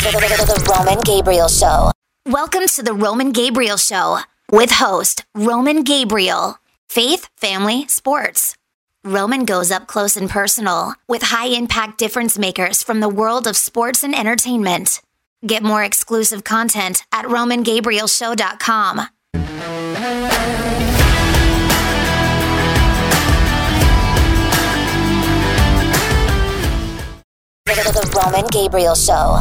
The 0.00 0.72
Roman 0.74 0.98
Gabriel 1.02 1.48
Show. 1.48 1.90
Welcome 2.24 2.66
to 2.68 2.82
the 2.82 2.94
Roman 2.94 3.32
Gabriel 3.32 3.76
Show 3.76 4.20
with 4.50 4.70
host 4.70 5.26
Roman 5.34 5.84
Gabriel. 5.84 6.56
Faith, 6.88 7.28
family, 7.36 7.86
sports. 7.86 8.56
Roman 9.04 9.44
goes 9.44 9.70
up 9.70 9.86
close 9.86 10.16
and 10.16 10.30
personal 10.30 10.94
with 11.06 11.20
high 11.24 11.48
impact 11.48 11.98
difference 11.98 12.38
makers 12.38 12.82
from 12.82 13.00
the 13.00 13.10
world 13.10 13.46
of 13.46 13.58
sports 13.58 14.02
and 14.02 14.14
entertainment. 14.18 15.02
Get 15.46 15.62
more 15.62 15.84
exclusive 15.84 16.44
content 16.44 17.04
at 17.12 17.26
RomanGabrielShow.com. 17.26 19.02
The 27.66 28.20
Roman 28.24 28.46
Gabriel 28.46 28.94
Show. 28.94 29.40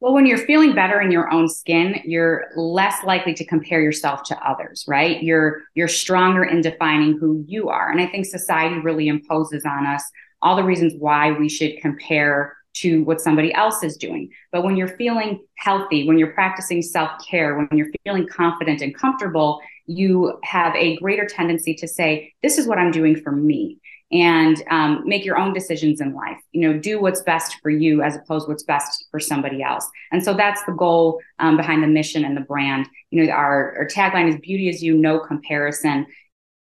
Well, 0.00 0.14
when 0.14 0.24
you're 0.24 0.38
feeling 0.38 0.74
better 0.74 0.98
in 1.02 1.10
your 1.10 1.30
own 1.30 1.46
skin, 1.46 2.00
you're 2.04 2.46
less 2.56 3.04
likely 3.04 3.34
to 3.34 3.44
compare 3.44 3.82
yourself 3.82 4.22
to 4.24 4.48
others, 4.48 4.82
right? 4.88 5.22
You're 5.22 5.62
you're 5.74 5.88
stronger 5.88 6.42
in 6.42 6.62
defining 6.62 7.18
who 7.18 7.44
you 7.46 7.68
are. 7.68 7.90
And 7.90 8.00
I 8.00 8.06
think 8.06 8.24
society 8.24 8.78
really 8.78 9.08
imposes 9.08 9.66
on 9.66 9.86
us 9.86 10.02
all 10.40 10.56
the 10.56 10.64
reasons 10.64 10.94
why 10.98 11.32
we 11.32 11.50
should 11.50 11.78
compare 11.82 12.56
to 12.72 13.02
what 13.04 13.20
somebody 13.20 13.52
else 13.52 13.82
is 13.82 13.98
doing. 13.98 14.30
But 14.52 14.64
when 14.64 14.74
you're 14.74 14.96
feeling 14.96 15.44
healthy, 15.56 16.06
when 16.08 16.18
you're 16.18 16.32
practicing 16.32 16.80
self-care, 16.80 17.58
when 17.58 17.76
you're 17.76 17.90
feeling 18.04 18.26
confident 18.26 18.80
and 18.80 18.96
comfortable, 18.96 19.60
you 19.86 20.38
have 20.44 20.74
a 20.76 20.96
greater 20.96 21.26
tendency 21.26 21.74
to 21.74 21.88
say, 21.88 22.32
this 22.42 22.56
is 22.56 22.66
what 22.66 22.78
I'm 22.78 22.92
doing 22.92 23.20
for 23.20 23.32
me 23.32 23.78
and 24.12 24.62
um, 24.70 25.02
make 25.06 25.24
your 25.24 25.38
own 25.38 25.52
decisions 25.52 26.00
in 26.00 26.14
life. 26.14 26.38
You 26.52 26.60
know 26.62 26.78
do 26.78 27.00
what's 27.00 27.22
best 27.22 27.56
for 27.62 27.70
you 27.70 28.02
as 28.02 28.16
opposed 28.16 28.46
to 28.46 28.50
what's 28.50 28.64
best 28.64 29.06
for 29.10 29.20
somebody 29.20 29.62
else. 29.62 29.88
And 30.12 30.22
so 30.22 30.34
that's 30.34 30.62
the 30.64 30.72
goal 30.72 31.20
um, 31.38 31.56
behind 31.56 31.82
the 31.82 31.88
mission 31.88 32.24
and 32.24 32.36
the 32.36 32.42
brand. 32.42 32.88
You 33.10 33.24
know 33.24 33.32
our, 33.32 33.76
our 33.78 33.86
tagline 33.86 34.28
is 34.28 34.40
beauty 34.40 34.68
is 34.68 34.82
you 34.82 34.96
no 34.96 35.20
comparison. 35.20 36.06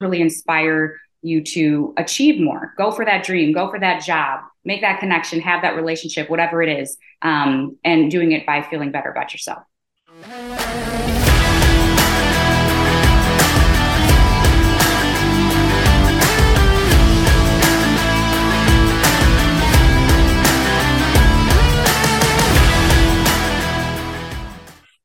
Really 0.01 0.21
inspire 0.21 1.01
you 1.23 1.43
to 1.43 1.95
achieve 1.97 2.41
more. 2.41 2.73
Go 2.77 2.93
for 2.93 3.05
that 3.05 3.25
dream. 3.25 3.53
Go 3.53 3.71
for 3.71 3.81
that 3.81 4.05
job. 4.05 4.41
Make 4.65 4.83
that 4.83 5.01
connection. 5.01 5.41
Have 5.41 5.63
that 5.63 5.75
relationship 5.75 6.31
whatever 6.31 6.63
it 6.63 6.81
is 6.81 6.97
um, 7.23 7.77
and 7.85 8.11
doing 8.11 8.33
it 8.33 8.47
by 8.47 8.63
feeling 8.63 8.93
better 8.93 9.11
about 9.11 9.33
yourself 9.33 9.63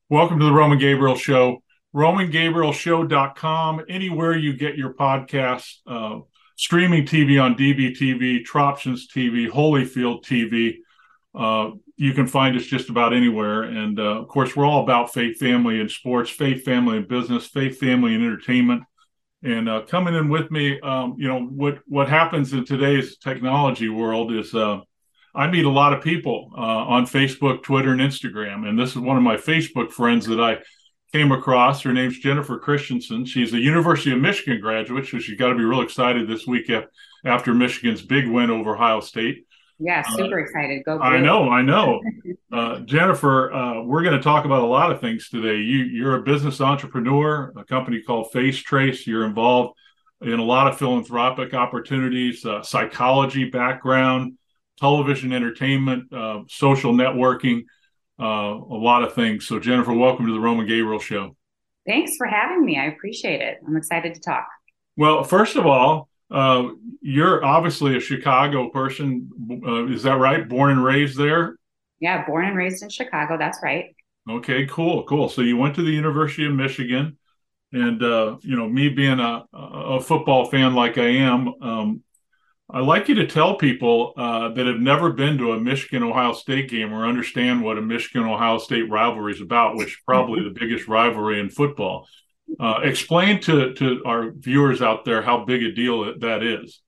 Welcome 0.10 0.38
to 0.40 0.46
the 0.46 0.52
Roman 0.52 0.80
Gabriel 0.80 1.16
Show. 1.16 1.64
RomanGabrielShow.com, 1.96 3.86
anywhere 3.88 4.36
you 4.36 4.54
get 4.54 4.76
your 4.78 4.94
podcasts, 4.94 5.78
uh, 5.88 6.20
streaming 6.58 7.06
TV 7.06 7.42
on 7.42 7.56
DBTV, 7.56 8.44
Troptions 8.46 9.04
TV, 9.16 9.50
Holyfield 9.50 10.26
TV. 10.26 10.80
Uh, 11.34 11.76
you 11.96 12.14
can 12.14 12.28
find 12.28 12.58
us 12.58 12.66
just 12.66 12.90
about 12.90 13.14
anywhere. 13.14 13.64
And 13.64 13.98
uh, 13.98 14.20
of 14.20 14.28
course, 14.28 14.58
we're 14.58 14.66
all 14.66 14.84
about 14.84 15.14
faith, 15.14 15.38
family, 15.38 15.80
and 15.80 15.90
sports, 15.90 16.30
faith, 16.30 16.66
family, 16.66 16.98
and 16.98 17.08
business, 17.08 17.48
faith, 17.48 17.80
family, 17.80 18.14
and 18.14 18.26
entertainment. 18.26 18.84
And 19.42 19.70
uh, 19.70 19.84
coming 19.84 20.16
in 20.16 20.28
with 20.28 20.52
me, 20.52 20.82
um, 20.82 21.16
you 21.18 21.30
know, 21.30 21.40
what 21.40 21.80
what 21.88 22.10
happens 22.10 22.52
in 22.52 22.66
today's 22.66 23.18
technology 23.20 23.88
world 23.88 24.34
is 24.34 24.54
uh, 24.54 24.82
I 25.36 25.48
meet 25.48 25.66
a 25.66 25.70
lot 25.70 25.94
of 25.94 26.04
people 26.04 26.52
uh, 26.56 26.62
on 26.62 27.06
Facebook, 27.06 27.64
Twitter, 27.64 27.92
and 27.92 28.02
Instagram. 28.02 28.68
And 28.68 28.78
this 28.78 28.92
is 28.92 28.98
one 28.98 29.18
of 29.18 29.24
my 29.24 29.36
Facebook 29.36 29.92
friends 29.92 30.28
that 30.28 30.40
I 30.40 30.60
came 31.12 31.32
across. 31.32 31.82
Her 31.82 31.94
name's 31.94 32.20
Jennifer 32.20 32.60
Christenson. 32.60 33.26
She's 33.26 33.54
a 33.54 33.60
University 33.60 34.12
of 34.12 34.20
Michigan 34.20 34.62
graduate, 34.62 35.08
so 35.08 35.20
she's 35.20 35.38
got 35.38 35.50
to 35.50 35.56
be 35.56 35.64
real 35.64 35.82
excited 35.82 36.28
this 36.28 36.46
week 36.46 36.72
after 37.26 37.54
Michigan's 37.54 38.04
big 38.04 38.28
win 38.28 38.52
over 38.52 38.76
Ohio 38.76 39.00
State. 39.00 39.48
Yeah, 39.80 40.04
uh, 40.08 40.16
super 40.16 40.40
uh, 40.40 40.44
excited. 40.44 40.84
Go. 40.86 41.00
I 41.00 41.20
know, 41.20 41.50
I 41.50 41.62
know. 41.62 42.02
Uh, 42.54 42.82
Jennifer, 42.82 43.52
uh, 43.52 43.82
we're 43.82 44.04
going 44.04 44.16
to 44.16 44.22
talk 44.22 44.46
about 44.46 44.62
a 44.62 44.68
lot 44.68 44.92
of 44.92 45.02
things 45.02 45.28
today. 45.28 45.56
You, 45.56 45.86
you're 45.86 46.18
a 46.18 46.22
business 46.22 46.62
entrepreneur, 46.62 47.52
a 47.58 47.66
company 47.66 48.00
called 48.00 48.28
FaceTrace. 48.32 49.08
You're 49.08 49.26
involved 49.26 49.76
in 50.22 50.38
a 50.38 50.44
lot 50.44 50.68
of 50.68 50.78
philanthropic 50.78 51.56
opportunities, 51.56 52.46
uh, 52.46 52.62
psychology 52.62 53.46
background 53.46 54.38
television 54.80 55.34
entertainment, 55.34 56.12
uh, 56.14 56.42
social 56.48 56.94
networking, 56.94 57.64
uh, 58.20 58.24
a 58.24 58.80
lot 58.80 59.04
of 59.04 59.14
things. 59.14 59.48
So, 59.48 59.60
Jennifer, 59.60 59.94
welcome 59.94 60.26
to 60.28 60.34
the 60.34 60.40
Roman 60.40 60.66
Gabriel 60.66 61.00
Show. 61.00 61.36
Thanks 61.86 62.16
for 62.18 62.28
having 62.28 62.64
me. 62.64 62.78
I 62.78 62.86
appreciate 62.86 63.42
it. 63.42 63.58
I'm 63.68 63.76
excited 63.76 64.14
to 64.16 64.22
talk. 64.22 64.48
Well, 64.96 65.24
first 65.24 65.56
of 65.56 65.66
all, 65.66 66.10
uh, 66.32 66.70
you're 67.02 67.44
obviously 67.44 67.98
a 67.98 68.00
Chicago 68.00 68.70
person. 68.70 69.30
Uh, 69.66 69.88
is 69.88 70.04
that 70.04 70.18
right? 70.18 70.48
Born 70.48 70.72
and 70.72 70.84
raised 70.84 71.18
there? 71.18 71.58
Yeah, 72.00 72.26
born 72.26 72.46
and 72.46 72.58
raised 72.58 72.84
in 72.84 72.90
Chicago. 72.90 73.38
That's 73.38 73.60
right. 73.64 73.96
Okay, 74.30 74.66
cool, 74.68 75.04
cool. 75.04 75.30
So 75.30 75.42
you 75.42 75.58
went 75.58 75.76
to 75.76 75.84
the 75.84 75.92
University 75.92 76.46
of 76.46 76.54
Michigan, 76.54 77.18
and 77.74 78.02
uh, 78.02 78.38
you 78.42 78.56
know, 78.56 78.70
me 78.70 78.90
being 78.90 79.20
a, 79.20 79.44
a 79.54 80.00
football 80.00 80.46
fan 80.46 80.74
like 80.74 80.98
I 80.98 81.10
am, 81.10 81.54
um, 81.62 82.04
I'd 82.70 82.86
like 82.86 83.10
you 83.10 83.16
to 83.16 83.28
tell 83.28 83.58
people 83.58 84.14
uh, 84.18 84.50
that 84.50 84.66
have 84.66 84.80
never 84.80 85.12
been 85.12 85.38
to 85.38 85.52
a 85.52 85.60
Michigan 85.60 86.02
Ohio 86.02 86.34
State 86.34 86.70
game 86.70 86.94
or 86.94 87.06
understand 87.06 87.64
what 87.64 87.78
a 87.78 87.82
Michigan 87.82 88.28
Ohio 88.28 88.58
State 88.58 88.90
rivalry 88.90 89.34
is 89.34 89.42
about, 89.42 89.76
which 89.76 89.90
is 89.90 89.98
probably 90.06 90.44
the 90.44 90.58
biggest 90.58 90.88
rivalry 90.88 91.40
in 91.40 91.50
football. 91.50 92.08
Uh, 92.60 92.80
explain 92.84 93.42
to, 93.42 93.74
to 93.74 94.02
our 94.06 94.32
viewers 94.32 94.82
out 94.82 95.06
there 95.06 95.22
how 95.22 95.44
big 95.46 95.64
a 95.64 95.72
deal 95.74 96.18
that 96.20 96.44
is. 96.44 96.82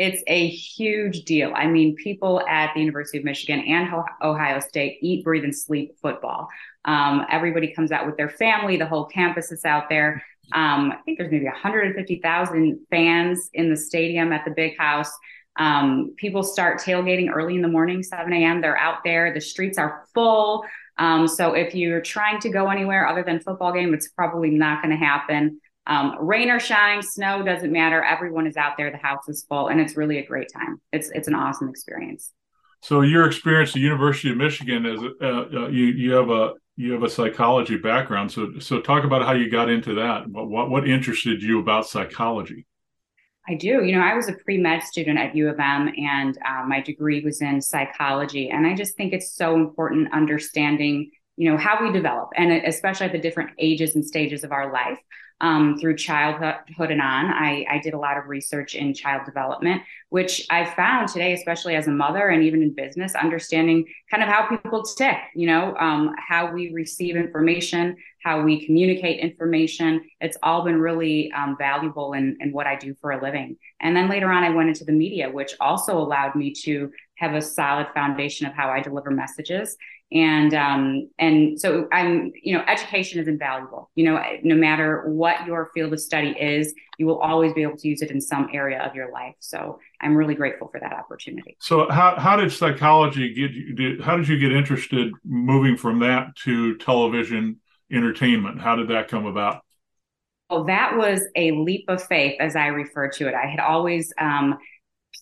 It's 0.00 0.22
a 0.28 0.48
huge 0.48 1.24
deal. 1.26 1.52
I 1.54 1.66
mean, 1.66 1.94
people 1.94 2.40
at 2.48 2.72
the 2.72 2.80
University 2.80 3.18
of 3.18 3.24
Michigan 3.24 3.60
and 3.60 3.86
Ohio 4.22 4.58
State 4.58 4.96
eat, 5.02 5.22
breathe, 5.22 5.44
and 5.44 5.54
sleep 5.54 5.94
football. 6.00 6.48
Um, 6.86 7.26
everybody 7.30 7.74
comes 7.74 7.92
out 7.92 8.06
with 8.06 8.16
their 8.16 8.30
family. 8.30 8.78
The 8.78 8.86
whole 8.86 9.04
campus 9.04 9.52
is 9.52 9.66
out 9.66 9.90
there. 9.90 10.24
Um, 10.54 10.92
I 10.92 10.96
think 11.04 11.18
there's 11.18 11.30
maybe 11.30 11.44
150,000 11.44 12.80
fans 12.88 13.50
in 13.52 13.68
the 13.68 13.76
stadium 13.76 14.32
at 14.32 14.46
the 14.46 14.52
big 14.52 14.78
house. 14.78 15.12
Um, 15.56 16.14
people 16.16 16.42
start 16.44 16.80
tailgating 16.80 17.30
early 17.30 17.56
in 17.56 17.60
the 17.60 17.68
morning, 17.68 18.02
7 18.02 18.32
a.m. 18.32 18.62
They're 18.62 18.78
out 18.78 19.04
there. 19.04 19.34
The 19.34 19.40
streets 19.42 19.76
are 19.76 20.06
full. 20.14 20.64
Um, 20.96 21.28
so 21.28 21.52
if 21.52 21.74
you're 21.74 22.00
trying 22.00 22.40
to 22.40 22.48
go 22.48 22.70
anywhere 22.70 23.06
other 23.06 23.22
than 23.22 23.40
football 23.40 23.74
game, 23.74 23.92
it's 23.92 24.08
probably 24.08 24.48
not 24.48 24.82
going 24.82 24.98
to 24.98 25.04
happen. 25.04 25.60
Um, 25.90 26.16
rain 26.20 26.50
or 26.50 26.60
shine, 26.60 27.02
snow 27.02 27.42
doesn't 27.42 27.72
matter. 27.72 28.02
Everyone 28.02 28.46
is 28.46 28.56
out 28.56 28.76
there. 28.76 28.90
The 28.90 28.96
house 28.96 29.28
is 29.28 29.44
full, 29.48 29.68
and 29.68 29.80
it's 29.80 29.96
really 29.96 30.18
a 30.18 30.24
great 30.24 30.48
time. 30.50 30.80
It's 30.92 31.10
it's 31.10 31.28
an 31.28 31.34
awesome 31.34 31.68
experience. 31.68 32.32
So 32.80 33.02
your 33.02 33.26
experience 33.26 33.70
at 33.70 33.74
the 33.74 33.80
University 33.80 34.30
of 34.30 34.36
Michigan 34.36 34.86
is 34.86 35.00
uh, 35.20 35.26
uh, 35.26 35.68
you 35.68 35.86
you 35.86 36.12
have 36.12 36.30
a 36.30 36.54
you 36.76 36.92
have 36.92 37.02
a 37.02 37.10
psychology 37.10 37.76
background. 37.76 38.30
So 38.30 38.58
so 38.60 38.80
talk 38.80 39.04
about 39.04 39.26
how 39.26 39.32
you 39.32 39.50
got 39.50 39.68
into 39.68 39.94
that. 39.96 40.28
What 40.28 40.48
what, 40.48 40.70
what 40.70 40.88
interested 40.88 41.42
you 41.42 41.58
about 41.58 41.86
psychology? 41.86 42.66
I 43.48 43.54
do. 43.54 43.84
You 43.84 43.96
know, 43.96 44.02
I 44.02 44.14
was 44.14 44.28
a 44.28 44.34
pre 44.34 44.58
med 44.58 44.84
student 44.84 45.18
at 45.18 45.34
U 45.34 45.48
of 45.48 45.58
M, 45.58 45.92
and 45.98 46.38
um, 46.48 46.68
my 46.68 46.80
degree 46.80 47.20
was 47.24 47.40
in 47.42 47.60
psychology. 47.60 48.50
And 48.50 48.64
I 48.64 48.76
just 48.76 48.96
think 48.96 49.12
it's 49.12 49.34
so 49.34 49.56
important 49.56 50.12
understanding, 50.12 51.10
you 51.40 51.50
know, 51.50 51.56
how 51.56 51.82
we 51.82 51.90
develop, 51.90 52.28
and 52.36 52.52
especially 52.52 53.06
at 53.06 53.12
the 53.12 53.18
different 53.18 53.52
ages 53.58 53.94
and 53.94 54.04
stages 54.04 54.44
of 54.44 54.52
our 54.52 54.70
life 54.70 54.98
um, 55.40 55.78
through 55.80 55.96
childhood 55.96 56.90
and 56.90 57.00
on. 57.00 57.32
I, 57.32 57.64
I, 57.70 57.78
did 57.78 57.94
a 57.94 57.98
lot 57.98 58.18
of 58.18 58.26
research 58.26 58.74
in 58.74 58.92
child 58.92 59.24
development, 59.24 59.80
which 60.10 60.46
I 60.50 60.66
found 60.66 61.08
today, 61.08 61.32
especially 61.32 61.76
as 61.76 61.88
a 61.88 61.92
mother 61.92 62.28
and 62.28 62.42
even 62.42 62.62
in 62.62 62.74
business, 62.74 63.14
understanding 63.14 63.86
kind 64.10 64.22
of 64.22 64.28
how 64.28 64.54
people 64.54 64.82
tick, 64.82 65.16
you 65.34 65.46
know, 65.46 65.74
um, 65.78 66.14
how 66.18 66.52
we 66.52 66.74
receive 66.74 67.16
information, 67.16 67.96
how 68.22 68.42
we 68.42 68.66
communicate 68.66 69.20
information. 69.20 70.02
It's 70.20 70.36
all 70.42 70.62
been 70.62 70.78
really 70.78 71.32
um, 71.32 71.56
valuable 71.56 72.12
in, 72.12 72.36
in 72.40 72.52
what 72.52 72.66
I 72.66 72.76
do 72.76 72.94
for 73.00 73.12
a 73.12 73.22
living. 73.22 73.56
And 73.80 73.96
then 73.96 74.10
later 74.10 74.30
on, 74.30 74.44
I 74.44 74.50
went 74.50 74.68
into 74.68 74.84
the 74.84 74.92
media, 74.92 75.30
which 75.30 75.54
also 75.58 75.96
allowed 75.96 76.34
me 76.34 76.52
to 76.64 76.90
have 77.14 77.32
a 77.32 77.40
solid 77.40 77.86
foundation 77.94 78.46
of 78.46 78.52
how 78.52 78.68
I 78.68 78.80
deliver 78.80 79.10
messages 79.10 79.78
and 80.12 80.54
um, 80.54 81.08
and 81.18 81.60
so 81.60 81.88
i'm 81.92 82.32
you 82.42 82.56
know 82.56 82.64
education 82.66 83.20
is 83.20 83.28
invaluable. 83.28 83.90
You 83.94 84.04
know 84.04 84.22
no 84.42 84.54
matter 84.54 85.08
what 85.08 85.46
your 85.46 85.70
field 85.72 85.92
of 85.92 86.00
study 86.00 86.30
is 86.30 86.74
you 86.98 87.06
will 87.06 87.18
always 87.18 87.52
be 87.54 87.62
able 87.62 87.76
to 87.78 87.88
use 87.88 88.02
it 88.02 88.10
in 88.10 88.20
some 88.20 88.48
area 88.52 88.82
of 88.82 88.94
your 88.94 89.12
life. 89.12 89.34
So 89.38 89.78
i'm 90.00 90.16
really 90.16 90.34
grateful 90.34 90.68
for 90.68 90.80
that 90.80 90.92
opportunity. 90.92 91.56
So 91.60 91.88
how, 91.90 92.16
how 92.16 92.36
did 92.36 92.52
psychology 92.52 93.32
get 93.32 93.52
you 93.52 93.74
did, 93.74 94.00
how 94.00 94.16
did 94.16 94.28
you 94.28 94.38
get 94.38 94.52
interested 94.52 95.12
moving 95.24 95.76
from 95.76 96.00
that 96.00 96.34
to 96.44 96.76
television 96.76 97.60
entertainment? 97.92 98.60
How 98.60 98.76
did 98.76 98.88
that 98.88 99.08
come 99.08 99.26
about? 99.26 99.62
Well 100.48 100.64
that 100.64 100.96
was 100.96 101.20
a 101.36 101.52
leap 101.52 101.84
of 101.88 102.02
faith 102.02 102.36
as 102.40 102.56
i 102.56 102.66
refer 102.66 103.08
to 103.10 103.28
it. 103.28 103.34
I 103.34 103.46
had 103.46 103.60
always 103.60 104.12
um, 104.18 104.58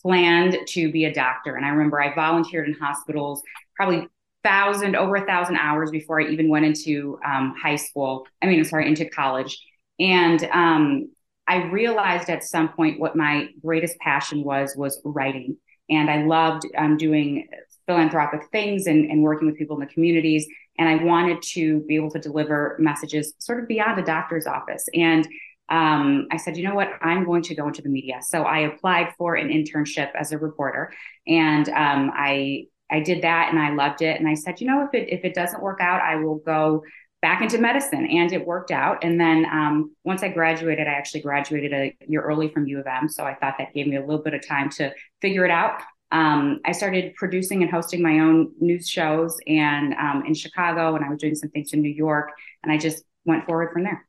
planned 0.02 0.56
to 0.68 0.90
be 0.90 1.04
a 1.04 1.12
doctor. 1.12 1.56
And 1.56 1.66
i 1.66 1.68
remember 1.68 2.00
i 2.00 2.14
volunteered 2.14 2.68
in 2.68 2.74
hospitals 2.74 3.42
probably 3.76 4.08
thousand 4.48 4.96
over 4.96 5.16
a 5.16 5.26
thousand 5.26 5.56
hours 5.56 5.90
before 5.90 6.20
I 6.20 6.24
even 6.28 6.48
went 6.48 6.64
into 6.64 7.18
um, 7.24 7.54
high 7.60 7.76
school. 7.76 8.26
I 8.42 8.46
mean, 8.46 8.58
I'm 8.58 8.64
sorry, 8.64 8.88
into 8.88 9.08
college, 9.08 9.52
and 9.98 10.42
um, 10.44 11.10
I 11.46 11.64
realized 11.64 12.28
at 12.28 12.44
some 12.44 12.68
point 12.68 13.00
what 13.00 13.16
my 13.16 13.48
greatest 13.64 13.98
passion 13.98 14.44
was 14.44 14.74
was 14.76 15.00
writing, 15.04 15.56
and 15.88 16.10
I 16.10 16.24
loved 16.24 16.62
um, 16.76 16.96
doing 16.96 17.48
philanthropic 17.86 18.42
things 18.52 18.86
and, 18.86 19.10
and 19.10 19.22
working 19.22 19.48
with 19.48 19.56
people 19.56 19.76
in 19.76 19.86
the 19.86 19.92
communities. 19.92 20.46
And 20.78 20.88
I 20.88 21.02
wanted 21.02 21.42
to 21.54 21.80
be 21.88 21.96
able 21.96 22.10
to 22.10 22.20
deliver 22.20 22.76
messages 22.78 23.32
sort 23.38 23.60
of 23.60 23.66
beyond 23.66 23.98
a 23.98 24.04
doctor's 24.04 24.46
office. 24.46 24.84
And 24.94 25.26
um, 25.70 26.28
I 26.30 26.36
said, 26.36 26.56
you 26.56 26.64
know 26.64 26.74
what, 26.74 26.90
I'm 27.00 27.24
going 27.24 27.42
to 27.42 27.54
go 27.54 27.66
into 27.66 27.82
the 27.82 27.88
media. 27.88 28.20
So 28.22 28.42
I 28.42 28.60
applied 28.60 29.08
for 29.18 29.34
an 29.34 29.48
internship 29.48 30.10
as 30.14 30.32
a 30.32 30.38
reporter, 30.38 30.92
and 31.26 31.68
um, 31.70 32.12
I 32.14 32.66
I 32.90 33.00
did 33.00 33.22
that 33.22 33.50
and 33.50 33.58
I 33.58 33.74
loved 33.74 34.02
it. 34.02 34.18
And 34.18 34.28
I 34.28 34.34
said, 34.34 34.60
you 34.60 34.66
know, 34.66 34.84
if 34.84 34.94
it 34.94 35.08
if 35.12 35.24
it 35.24 35.34
doesn't 35.34 35.62
work 35.62 35.80
out, 35.80 36.00
I 36.00 36.16
will 36.16 36.36
go 36.38 36.82
back 37.20 37.42
into 37.42 37.58
medicine. 37.58 38.06
And 38.06 38.32
it 38.32 38.46
worked 38.46 38.70
out. 38.70 39.02
And 39.02 39.20
then 39.20 39.44
um, 39.46 39.94
once 40.04 40.22
I 40.22 40.28
graduated, 40.28 40.86
I 40.86 40.92
actually 40.92 41.20
graduated 41.20 41.72
a 41.72 41.96
year 42.06 42.22
early 42.22 42.48
from 42.48 42.66
U 42.66 42.78
of 42.78 42.86
M. 42.86 43.08
So 43.08 43.24
I 43.24 43.34
thought 43.34 43.56
that 43.58 43.74
gave 43.74 43.86
me 43.86 43.96
a 43.96 44.00
little 44.00 44.22
bit 44.22 44.34
of 44.34 44.46
time 44.46 44.70
to 44.70 44.92
figure 45.20 45.44
it 45.44 45.50
out. 45.50 45.80
Um, 46.10 46.60
I 46.64 46.72
started 46.72 47.14
producing 47.16 47.62
and 47.62 47.70
hosting 47.70 48.02
my 48.02 48.20
own 48.20 48.52
news 48.60 48.88
shows 48.88 49.36
and 49.46 49.92
um, 49.94 50.24
in 50.26 50.32
Chicago, 50.32 50.96
and 50.96 51.04
I 51.04 51.10
was 51.10 51.18
doing 51.18 51.34
some 51.34 51.50
things 51.50 51.74
in 51.74 51.82
New 51.82 51.92
York, 51.92 52.30
and 52.62 52.72
I 52.72 52.78
just 52.78 53.04
went 53.26 53.44
forward 53.44 53.72
from 53.72 53.82
there. 53.82 54.06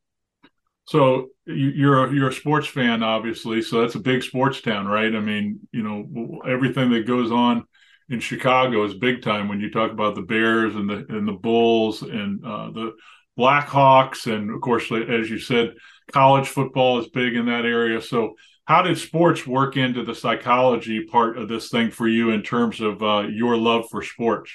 So 0.85 1.27
you're 1.45 2.05
a, 2.05 2.13
you're 2.13 2.29
a 2.29 2.33
sports 2.33 2.67
fan, 2.67 3.03
obviously. 3.03 3.61
So 3.61 3.81
that's 3.81 3.95
a 3.95 3.99
big 3.99 4.23
sports 4.23 4.61
town, 4.61 4.87
right? 4.87 5.13
I 5.13 5.19
mean, 5.19 5.59
you 5.71 5.83
know, 5.83 6.41
everything 6.47 6.89
that 6.91 7.05
goes 7.05 7.31
on 7.31 7.65
in 8.09 8.19
Chicago 8.19 8.83
is 8.83 8.93
big 8.93 9.21
time 9.21 9.47
when 9.47 9.59
you 9.59 9.69
talk 9.69 9.91
about 9.91 10.15
the 10.15 10.21
Bears 10.21 10.75
and 10.75 10.89
the 10.89 11.05
and 11.09 11.27
the 11.27 11.33
Bulls 11.33 12.01
and 12.01 12.43
uh, 12.43 12.71
the 12.71 12.95
Blackhawks, 13.37 14.31
and 14.31 14.51
of 14.51 14.59
course, 14.61 14.91
as 14.91 15.29
you 15.29 15.39
said, 15.39 15.75
college 16.11 16.47
football 16.47 16.99
is 16.99 17.07
big 17.07 17.35
in 17.35 17.45
that 17.45 17.65
area. 17.65 18.01
So, 18.01 18.35
how 18.65 18.81
did 18.81 18.97
sports 18.97 19.47
work 19.47 19.77
into 19.77 20.03
the 20.03 20.13
psychology 20.13 21.05
part 21.05 21.37
of 21.37 21.47
this 21.47 21.69
thing 21.69 21.89
for 21.91 22.07
you 22.07 22.31
in 22.31 22.43
terms 22.43 22.81
of 22.81 23.01
uh, 23.01 23.27
your 23.31 23.55
love 23.55 23.85
for 23.89 24.03
sports? 24.03 24.51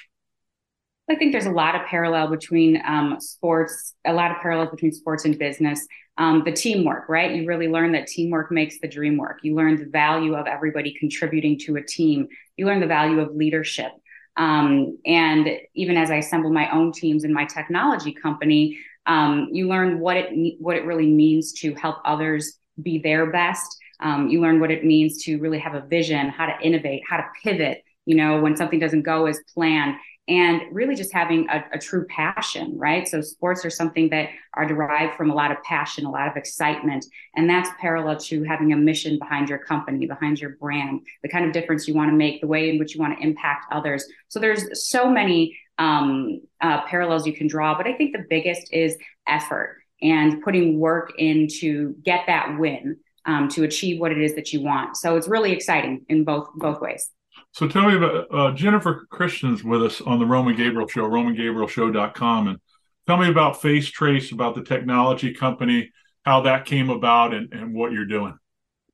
I 1.09 1.15
think 1.15 1.31
there's 1.31 1.45
a 1.45 1.51
lot 1.51 1.75
of 1.75 1.85
parallel 1.87 2.29
between 2.29 2.81
um, 2.85 3.17
sports, 3.19 3.93
a 4.05 4.13
lot 4.13 4.31
of 4.31 4.37
parallels 4.37 4.71
between 4.71 4.91
sports 4.91 5.25
and 5.25 5.37
business. 5.37 5.85
Um, 6.17 6.43
the 6.45 6.51
teamwork, 6.51 7.09
right? 7.09 7.35
You 7.35 7.45
really 7.45 7.67
learn 7.67 7.91
that 7.91 8.07
teamwork 8.07 8.49
makes 8.49 8.79
the 8.79 8.87
dream 8.87 9.17
work. 9.17 9.39
You 9.43 9.53
learn 9.53 9.75
the 9.75 9.85
value 9.85 10.33
of 10.35 10.47
everybody 10.47 10.93
contributing 10.97 11.59
to 11.65 11.75
a 11.75 11.83
team. 11.83 12.29
You 12.55 12.65
learn 12.67 12.79
the 12.79 12.87
value 12.87 13.19
of 13.19 13.35
leadership. 13.35 13.91
Um, 14.37 14.97
and 15.05 15.49
even 15.73 15.97
as 15.97 16.11
I 16.11 16.17
assemble 16.17 16.51
my 16.51 16.69
own 16.71 16.91
teams 16.91 17.23
in 17.23 17.33
my 17.33 17.45
technology 17.45 18.13
company, 18.13 18.77
um, 19.05 19.49
you 19.51 19.67
learn 19.67 19.99
what 19.99 20.17
it 20.17 20.55
what 20.59 20.75
it 20.75 20.85
really 20.85 21.11
means 21.11 21.53
to 21.53 21.73
help 21.75 21.97
others 22.05 22.59
be 22.81 22.97
their 22.97 23.31
best. 23.31 23.77
Um, 23.99 24.27
you 24.27 24.41
learn 24.41 24.59
what 24.59 24.71
it 24.71 24.83
means 24.83 25.23
to 25.23 25.37
really 25.37 25.59
have 25.59 25.75
a 25.75 25.81
vision, 25.81 26.29
how 26.29 26.47
to 26.47 26.55
innovate, 26.61 27.03
how 27.07 27.17
to 27.17 27.25
pivot. 27.43 27.83
You 28.05 28.15
know, 28.15 28.41
when 28.41 28.55
something 28.55 28.79
doesn't 28.79 29.03
go 29.03 29.25
as 29.25 29.39
planned, 29.53 29.95
and 30.27 30.61
really 30.71 30.95
just 30.95 31.13
having 31.13 31.47
a, 31.49 31.63
a, 31.73 31.77
true 31.77 32.05
passion, 32.07 32.73
right? 32.77 33.07
So 33.07 33.21
sports 33.21 33.63
are 33.63 33.69
something 33.69 34.09
that 34.09 34.29
are 34.55 34.65
derived 34.65 35.15
from 35.15 35.29
a 35.29 35.35
lot 35.35 35.51
of 35.51 35.61
passion, 35.63 36.05
a 36.05 36.09
lot 36.09 36.27
of 36.27 36.35
excitement, 36.35 37.05
and 37.35 37.47
that's 37.47 37.69
parallel 37.79 38.17
to 38.17 38.43
having 38.43 38.73
a 38.73 38.75
mission 38.75 39.19
behind 39.19 39.49
your 39.49 39.59
company, 39.59 40.07
behind 40.07 40.39
your 40.39 40.51
brand, 40.51 41.01
the 41.21 41.29
kind 41.29 41.45
of 41.45 41.51
difference 41.51 41.87
you 41.87 41.93
want 41.93 42.09
to 42.09 42.15
make, 42.15 42.41
the 42.41 42.47
way 42.47 42.71
in 42.71 42.79
which 42.79 42.95
you 42.95 43.01
want 43.01 43.17
to 43.17 43.23
impact 43.23 43.65
others. 43.71 44.05
So 44.27 44.39
there's 44.39 44.87
so 44.89 45.09
many 45.09 45.55
um, 45.77 46.41
uh, 46.59 46.85
parallels 46.85 47.27
you 47.27 47.33
can 47.33 47.47
draw, 47.47 47.77
but 47.77 47.85
I 47.85 47.93
think 47.93 48.13
the 48.13 48.25
biggest 48.27 48.73
is 48.73 48.97
effort 49.27 49.77
and 50.01 50.41
putting 50.41 50.79
work 50.79 51.13
in 51.19 51.47
to 51.59 51.95
get 52.03 52.25
that 52.27 52.57
win. 52.57 52.97
Um, 53.27 53.49
to 53.49 53.63
achieve 53.63 53.99
what 53.99 54.11
it 54.11 54.21
is 54.21 54.35
that 54.35 54.53
you 54.53 54.61
want. 54.61 54.97
So 54.97 55.15
it's 55.15 55.27
really 55.27 55.51
exciting 55.51 56.05
in 56.09 56.25
both 56.25 56.47
both 56.53 56.79
ways. 56.79 57.09
So 57.55 57.69
tell 57.69 57.87
me 57.87 57.95
about 57.95 58.27
uh, 58.33 58.51
Jennifer 58.51 59.07
Christian's 59.09 59.63
with 59.63 59.81
us 59.81 60.01
on 60.01 60.19
the 60.19 60.25
Roman 60.25 60.57
Gabriel 60.57 60.89
Show, 60.89 61.03
RomanGabrielShow.com, 61.03 62.49
and 62.49 62.59
tell 63.07 63.15
me 63.15 63.29
about 63.29 63.61
FaceTrace, 63.61 64.33
about 64.33 64.55
the 64.55 64.63
technology 64.63 65.33
company, 65.33 65.89
how 66.25 66.41
that 66.41 66.65
came 66.65 66.89
about, 66.89 67.33
and, 67.33 67.53
and 67.53 67.73
what 67.73 67.93
you're 67.93 68.03
doing. 68.03 68.37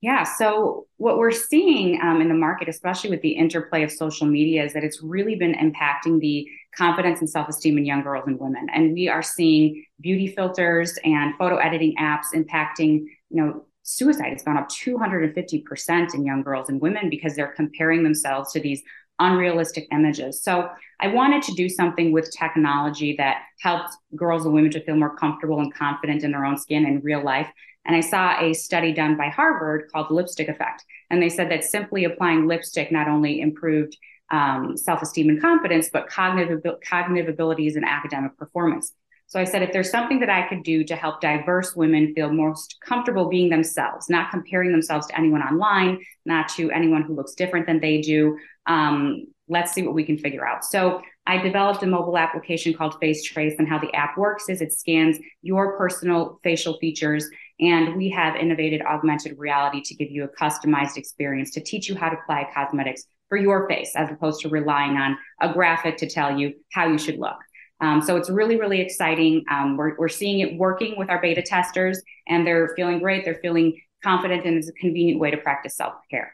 Yeah. 0.01 0.23
So 0.23 0.85
what 0.97 1.17
we're 1.17 1.31
seeing 1.31 1.99
um, 2.03 2.21
in 2.21 2.27
the 2.27 2.35
market, 2.35 2.69
especially 2.69 3.09
with 3.09 3.23
the 3.23 3.31
interplay 3.31 3.81
of 3.81 3.91
social 3.91 4.27
media, 4.27 4.63
is 4.63 4.73
that 4.73 4.83
it's 4.83 5.01
really 5.01 5.33
been 5.33 5.55
impacting 5.55 6.19
the 6.19 6.47
confidence 6.77 7.19
and 7.19 7.29
self-esteem 7.29 7.79
in 7.79 7.85
young 7.85 8.03
girls 8.03 8.25
and 8.27 8.39
women. 8.39 8.67
And 8.71 8.93
we 8.93 9.09
are 9.09 9.23
seeing 9.23 9.83
beauty 9.99 10.27
filters 10.27 10.99
and 11.03 11.33
photo 11.39 11.57
editing 11.57 11.95
apps 11.99 12.35
impacting, 12.35 13.05
you 13.31 13.43
know, 13.43 13.65
suicide 13.83 14.33
has 14.33 14.43
gone 14.43 14.57
up 14.57 14.69
250% 14.69 16.13
in 16.13 16.25
young 16.25 16.43
girls 16.43 16.69
and 16.69 16.81
women 16.81 17.09
because 17.09 17.35
they're 17.35 17.53
comparing 17.53 18.03
themselves 18.03 18.51
to 18.53 18.59
these 18.59 18.81
unrealistic 19.19 19.87
images. 19.91 20.41
So 20.41 20.69
I 20.99 21.07
wanted 21.07 21.43
to 21.43 21.53
do 21.53 21.69
something 21.69 22.11
with 22.11 22.31
technology 22.31 23.15
that 23.17 23.43
helped 23.59 23.95
girls 24.15 24.45
and 24.45 24.53
women 24.53 24.71
to 24.71 24.83
feel 24.83 24.95
more 24.95 25.15
comfortable 25.15 25.59
and 25.59 25.73
confident 25.73 26.23
in 26.23 26.31
their 26.31 26.45
own 26.45 26.57
skin 26.57 26.85
in 26.85 27.01
real 27.01 27.23
life. 27.23 27.49
And 27.85 27.95
I 27.95 28.01
saw 28.01 28.39
a 28.39 28.53
study 28.53 28.93
done 28.93 29.17
by 29.17 29.29
Harvard 29.29 29.89
called 29.91 30.09
the 30.09 30.13
lipstick 30.13 30.49
effect. 30.49 30.83
And 31.09 31.21
they 31.21 31.29
said 31.29 31.49
that 31.51 31.63
simply 31.63 32.03
applying 32.03 32.47
lipstick 32.47 32.91
not 32.91 33.07
only 33.07 33.41
improved 33.41 33.97
um, 34.31 34.77
self 34.77 35.01
esteem 35.01 35.29
and 35.29 35.41
confidence, 35.41 35.89
but 35.91 36.07
cognitive, 36.07 36.63
cognitive 36.87 37.29
abilities 37.29 37.75
and 37.75 37.85
academic 37.85 38.37
performance. 38.37 38.93
So 39.31 39.39
I 39.39 39.45
said, 39.45 39.63
if 39.63 39.71
there's 39.71 39.89
something 39.89 40.19
that 40.19 40.29
I 40.29 40.45
could 40.49 40.61
do 40.61 40.83
to 40.83 40.93
help 40.93 41.21
diverse 41.21 41.73
women 41.73 42.13
feel 42.13 42.33
most 42.33 42.75
comfortable 42.85 43.29
being 43.29 43.49
themselves, 43.49 44.09
not 44.09 44.29
comparing 44.29 44.73
themselves 44.73 45.07
to 45.07 45.17
anyone 45.17 45.41
online, 45.41 45.99
not 46.25 46.49
to 46.49 46.69
anyone 46.71 47.03
who 47.03 47.15
looks 47.15 47.33
different 47.33 47.65
than 47.65 47.79
they 47.79 48.01
do, 48.01 48.37
um, 48.65 49.23
let's 49.47 49.71
see 49.71 49.83
what 49.83 49.93
we 49.93 50.03
can 50.03 50.17
figure 50.17 50.45
out. 50.45 50.65
So 50.65 51.01
I 51.25 51.37
developed 51.37 51.81
a 51.81 51.87
mobile 51.87 52.17
application 52.17 52.73
called 52.73 52.99
FaceTrace, 53.01 53.55
and 53.57 53.69
how 53.69 53.79
the 53.79 53.93
app 53.95 54.17
works 54.17 54.49
is 54.49 54.59
it 54.59 54.73
scans 54.73 55.17
your 55.41 55.77
personal 55.77 56.41
facial 56.43 56.77
features, 56.79 57.25
and 57.61 57.95
we 57.95 58.09
have 58.09 58.35
innovated 58.35 58.81
augmented 58.81 59.39
reality 59.39 59.81
to 59.81 59.95
give 59.95 60.11
you 60.11 60.25
a 60.25 60.27
customized 60.27 60.97
experience 60.97 61.51
to 61.51 61.63
teach 61.63 61.87
you 61.87 61.95
how 61.95 62.09
to 62.09 62.17
apply 62.17 62.49
cosmetics 62.53 63.05
for 63.29 63.37
your 63.37 63.65
face, 63.69 63.93
as 63.95 64.11
opposed 64.11 64.41
to 64.41 64.49
relying 64.49 64.97
on 64.97 65.17
a 65.39 65.53
graphic 65.53 65.95
to 65.95 66.09
tell 66.09 66.37
you 66.37 66.53
how 66.73 66.89
you 66.89 66.97
should 66.97 67.17
look. 67.17 67.37
Um, 67.81 68.01
so 68.01 68.15
it's 68.15 68.29
really, 68.29 68.57
really 68.57 68.79
exciting. 68.79 69.43
Um, 69.49 69.75
we're, 69.75 69.97
we're 69.97 70.09
seeing 70.09 70.39
it 70.39 70.57
working 70.57 70.95
with 70.97 71.09
our 71.09 71.19
beta 71.19 71.41
testers, 71.41 72.01
and 72.27 72.45
they're 72.45 72.73
feeling 72.75 72.99
great. 72.99 73.25
They're 73.25 73.39
feeling 73.41 73.79
confident, 74.03 74.45
and 74.45 74.57
it's 74.57 74.69
a 74.69 74.73
convenient 74.73 75.19
way 75.19 75.31
to 75.31 75.37
practice 75.37 75.75
self 75.75 75.95
care. 76.09 76.33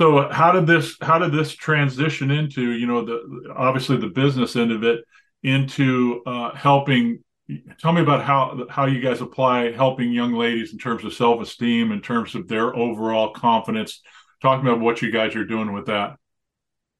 So 0.00 0.28
how 0.30 0.50
did 0.52 0.66
this 0.66 0.96
how 1.00 1.18
did 1.18 1.32
this 1.32 1.52
transition 1.52 2.30
into 2.30 2.72
you 2.72 2.86
know 2.86 3.04
the 3.04 3.52
obviously 3.54 3.96
the 3.96 4.08
business 4.08 4.56
end 4.56 4.72
of 4.72 4.82
it 4.82 5.04
into 5.42 6.22
uh, 6.26 6.54
helping? 6.54 7.20
Tell 7.78 7.92
me 7.92 8.00
about 8.00 8.24
how 8.24 8.66
how 8.70 8.86
you 8.86 9.00
guys 9.00 9.20
apply 9.20 9.72
helping 9.72 10.10
young 10.10 10.32
ladies 10.32 10.72
in 10.72 10.78
terms 10.78 11.04
of 11.04 11.12
self 11.12 11.40
esteem, 11.42 11.92
in 11.92 12.00
terms 12.00 12.34
of 12.34 12.48
their 12.48 12.74
overall 12.74 13.30
confidence. 13.30 14.00
Talking 14.40 14.66
about 14.66 14.80
what 14.80 15.00
you 15.00 15.10
guys 15.10 15.36
are 15.36 15.44
doing 15.44 15.72
with 15.72 15.86
that. 15.86 16.16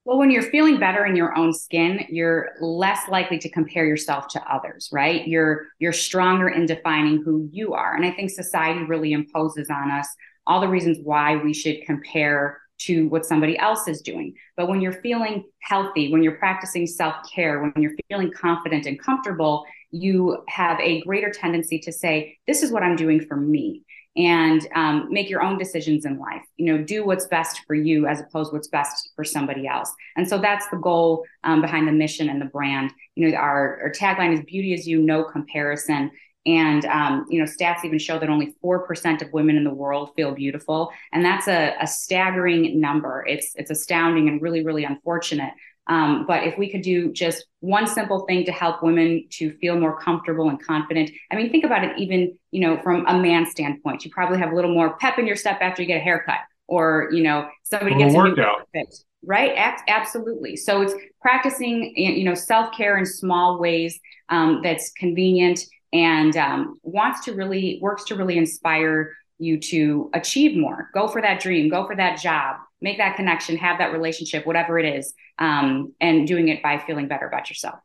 Well, 0.05 0.19
when 0.19 0.31
you're 0.31 0.43
feeling 0.43 0.79
better 0.79 1.07
in 1.07 1.17
your 1.17 1.37
own 1.37 1.55
skin, 1.55 2.05
you're 2.11 2.51
less 2.61 3.09
likely 3.09 3.39
to 3.39 3.49
compare 3.49 3.87
yourself 3.87 4.29
to 4.29 4.53
others, 4.53 4.91
right? 4.93 5.27
You're 5.27 5.69
you're 5.79 5.95
stronger 5.95 6.49
in 6.49 6.67
defining 6.67 7.23
who 7.23 7.49
you 7.51 7.73
are. 7.73 7.95
And 7.95 8.05
I 8.05 8.11
think 8.11 8.31
society 8.31 8.85
really 8.85 9.13
imposes 9.13 9.71
on 9.71 9.91
us 9.91 10.07
all 10.47 10.61
the 10.61 10.69
reasons 10.69 10.99
why 11.03 11.37
we 11.37 11.55
should 11.55 11.87
compare 11.87 12.61
to 12.81 13.09
what 13.09 13.25
somebody 13.25 13.57
else 13.59 13.89
is 13.89 14.03
doing. 14.03 14.35
But 14.59 14.69
when 14.69 14.83
you're 14.83 15.01
feeling 15.01 15.45
healthy, 15.61 16.13
when 16.13 16.23
you're 16.23 16.37
practicing 16.37 16.87
self-care, 16.87 17.63
when 17.63 17.83
you're 17.83 17.97
feeling 18.09 18.31
confident 18.31 18.85
and 18.85 19.01
comfortable, 19.01 19.65
you 19.91 20.45
have 20.49 20.79
a 20.81 21.01
greater 21.03 21.31
tendency 21.31 21.79
to 21.79 21.93
say, 21.93 22.37
this 22.47 22.63
is 22.63 22.73
what 22.73 22.83
I'm 22.83 22.97
doing 22.97 23.25
for 23.25 23.37
me 23.37 23.85
and 24.17 24.67
um, 24.75 25.09
make 25.11 25.29
your 25.29 25.43
own 25.43 25.59
decisions 25.59 26.05
in 26.05 26.19
life. 26.19 26.43
You 26.57 26.67
know 26.67 26.85
do 26.85 27.05
what's 27.05 27.27
best 27.27 27.63
for 27.67 27.75
you 27.75 28.07
as 28.07 28.21
opposed 28.21 28.51
to 28.51 28.57
what's 28.57 28.69
best 28.69 29.11
for 29.17 29.25
somebody 29.25 29.67
else. 29.67 29.93
And 30.17 30.29
so 30.29 30.39
that's 30.39 30.69
the 30.69 30.77
goal 30.77 31.25
um, 31.43 31.61
behind 31.61 31.89
the 31.89 31.93
mission 31.93 32.29
and 32.29 32.41
the 32.41 32.47
brand. 32.47 32.93
You 33.17 33.29
know 33.29 33.37
our, 33.37 33.81
our 33.83 33.93
tagline 33.93 34.35
is 34.35 34.45
beauty 34.45 34.73
is 34.73 34.87
you 34.87 35.01
no 35.03 35.25
comparison. 35.25 36.11
And 36.47 36.85
um, 36.85 37.27
you 37.31 37.41
know 37.41 37.47
stats 37.47 37.85
even 37.85 37.99
show 37.99 38.19
that 38.19 38.29
only 38.29 38.55
4% 38.63 39.23
of 39.23 39.33
women 39.33 39.57
in 39.57 39.65
the 39.65 39.75
world 39.75 40.11
feel 40.15 40.33
beautiful. 40.33 40.91
And 41.13 41.25
that's 41.25 41.49
a, 41.49 41.75
a 41.81 41.87
staggering 41.87 42.81
number. 42.81 43.25
It's 43.27 43.53
it's 43.57 43.71
astounding 43.71 44.29
and 44.29 44.41
really 44.41 44.65
really 44.65 44.85
unfortunate 44.85 45.55
um, 45.87 46.25
but 46.27 46.45
if 46.45 46.57
we 46.57 46.71
could 46.71 46.83
do 46.83 47.13
just 47.13 47.45
one 47.61 47.87
simple 47.87 48.25
thing 48.27 48.45
to 48.47 48.53
help 48.53 48.83
women 48.83 49.27
to 49.33 49.53
feel 49.59 49.79
more 49.79 49.99
comfortable 49.99 50.49
and 50.49 50.63
confident, 50.63 51.11
I 51.31 51.37
mean, 51.37 51.51
think 51.51 51.65
about 51.65 51.85
it 51.85 51.99
even, 51.99 52.39
you 52.51 52.61
know, 52.61 52.81
from 52.83 53.05
a 53.07 53.19
man's 53.19 53.51
standpoint, 53.51 54.05
you 54.05 54.11
probably 54.11 54.39
have 54.39 54.51
a 54.51 54.55
little 54.55 54.73
more 54.73 54.97
pep 54.97 55.19
in 55.19 55.27
your 55.27 55.37
step 55.37 55.59
after 55.61 55.83
you 55.83 55.89
get 55.89 55.99
a 55.99 56.05
haircut, 56.05 56.39
or 56.69 57.11
you 57.13 57.23
know 57.23 57.49
somebody 57.65 57.97
gets 57.97 58.15
a 58.15 58.17
workout. 58.17 58.67
Fit, 58.73 58.95
right? 59.25 59.53
Absolutely. 59.87 60.57
So 60.57 60.81
it's 60.83 60.95
practicing 61.21 61.93
you 61.97 62.25
know 62.25 62.35
self-care 62.35 62.97
in 62.97 63.05
small 63.05 63.59
ways 63.59 63.99
um, 64.31 64.61
that's 64.63 64.91
convenient 64.93 65.61
and 65.93 66.37
um, 66.37 66.79
wants 66.83 67.25
to 67.25 67.35
really 67.35 67.79
works 67.83 68.05
to 68.05 68.15
really 68.15 68.39
inspire 68.39 69.13
you 69.39 69.59
to 69.59 70.11
achieve 70.15 70.57
more. 70.57 70.91
Go 70.95 71.09
for 71.09 71.21
that 71.21 71.41
dream. 71.41 71.69
Go 71.69 71.87
for 71.87 71.97
that 71.97 72.21
job. 72.21 72.57
Make 72.81 72.99
that 72.99 73.17
connection. 73.17 73.57
Have 73.57 73.79
that 73.79 73.93
relationship 73.93 74.47
whatever 74.47 74.79
it 74.79 74.97
is 74.97 75.13
um, 75.39 75.93
and 76.01 76.27
doing 76.27 76.49
it 76.49 76.63
by 76.63 76.79
feeling 76.79 77.09
better 77.09 77.27
about 77.27 77.49
yourself. 77.49 77.79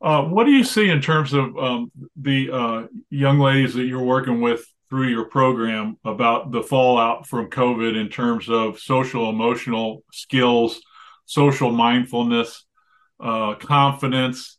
Uh, 0.00 0.22
what 0.24 0.44
do 0.44 0.50
you 0.50 0.64
see 0.64 0.88
in 0.88 1.00
terms 1.00 1.32
of 1.32 1.56
um, 1.56 1.92
the 2.16 2.50
uh, 2.50 2.86
young 3.08 3.38
ladies 3.38 3.74
that 3.74 3.84
you're 3.84 4.02
working 4.02 4.40
with 4.40 4.64
through 4.90 5.08
your 5.08 5.24
program 5.24 5.96
about 6.04 6.50
the 6.50 6.62
fallout 6.62 7.26
from 7.26 7.48
COVID 7.48 7.98
in 7.98 8.08
terms 8.08 8.48
of 8.50 8.78
social 8.78 9.30
emotional 9.30 10.02
skills, 10.12 10.82
social 11.24 11.70
mindfulness, 11.70 12.66
uh, 13.20 13.54
confidence. 13.54 14.58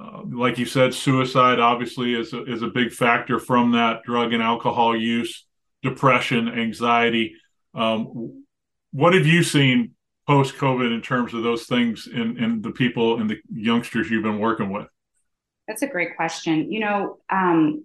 Uh, 0.00 0.22
like 0.24 0.58
you 0.58 0.64
said, 0.64 0.94
suicide 0.94 1.60
obviously 1.60 2.14
is 2.14 2.32
a, 2.32 2.44
is 2.44 2.62
a 2.62 2.68
big 2.68 2.90
factor 2.92 3.38
from 3.38 3.72
that 3.72 4.02
drug 4.04 4.32
and 4.32 4.42
alcohol 4.42 4.96
use, 4.96 5.46
depression, 5.82 6.48
anxiety. 6.48 7.34
Um, 7.74 8.44
what 8.92 9.14
have 9.14 9.26
you 9.26 9.42
seen 9.42 9.94
post 10.26 10.56
COVID 10.56 10.92
in 10.94 11.00
terms 11.00 11.34
of 11.34 11.42
those 11.42 11.64
things 11.64 12.06
in, 12.06 12.60
the 12.62 12.70
people 12.70 13.20
and 13.20 13.30
the 13.30 13.38
youngsters 13.50 14.10
you've 14.10 14.22
been 14.22 14.38
working 14.38 14.70
with? 14.70 14.86
That's 15.66 15.82
a 15.82 15.86
great 15.86 16.16
question. 16.16 16.70
You 16.72 16.80
know, 16.80 17.18
um, 17.30 17.84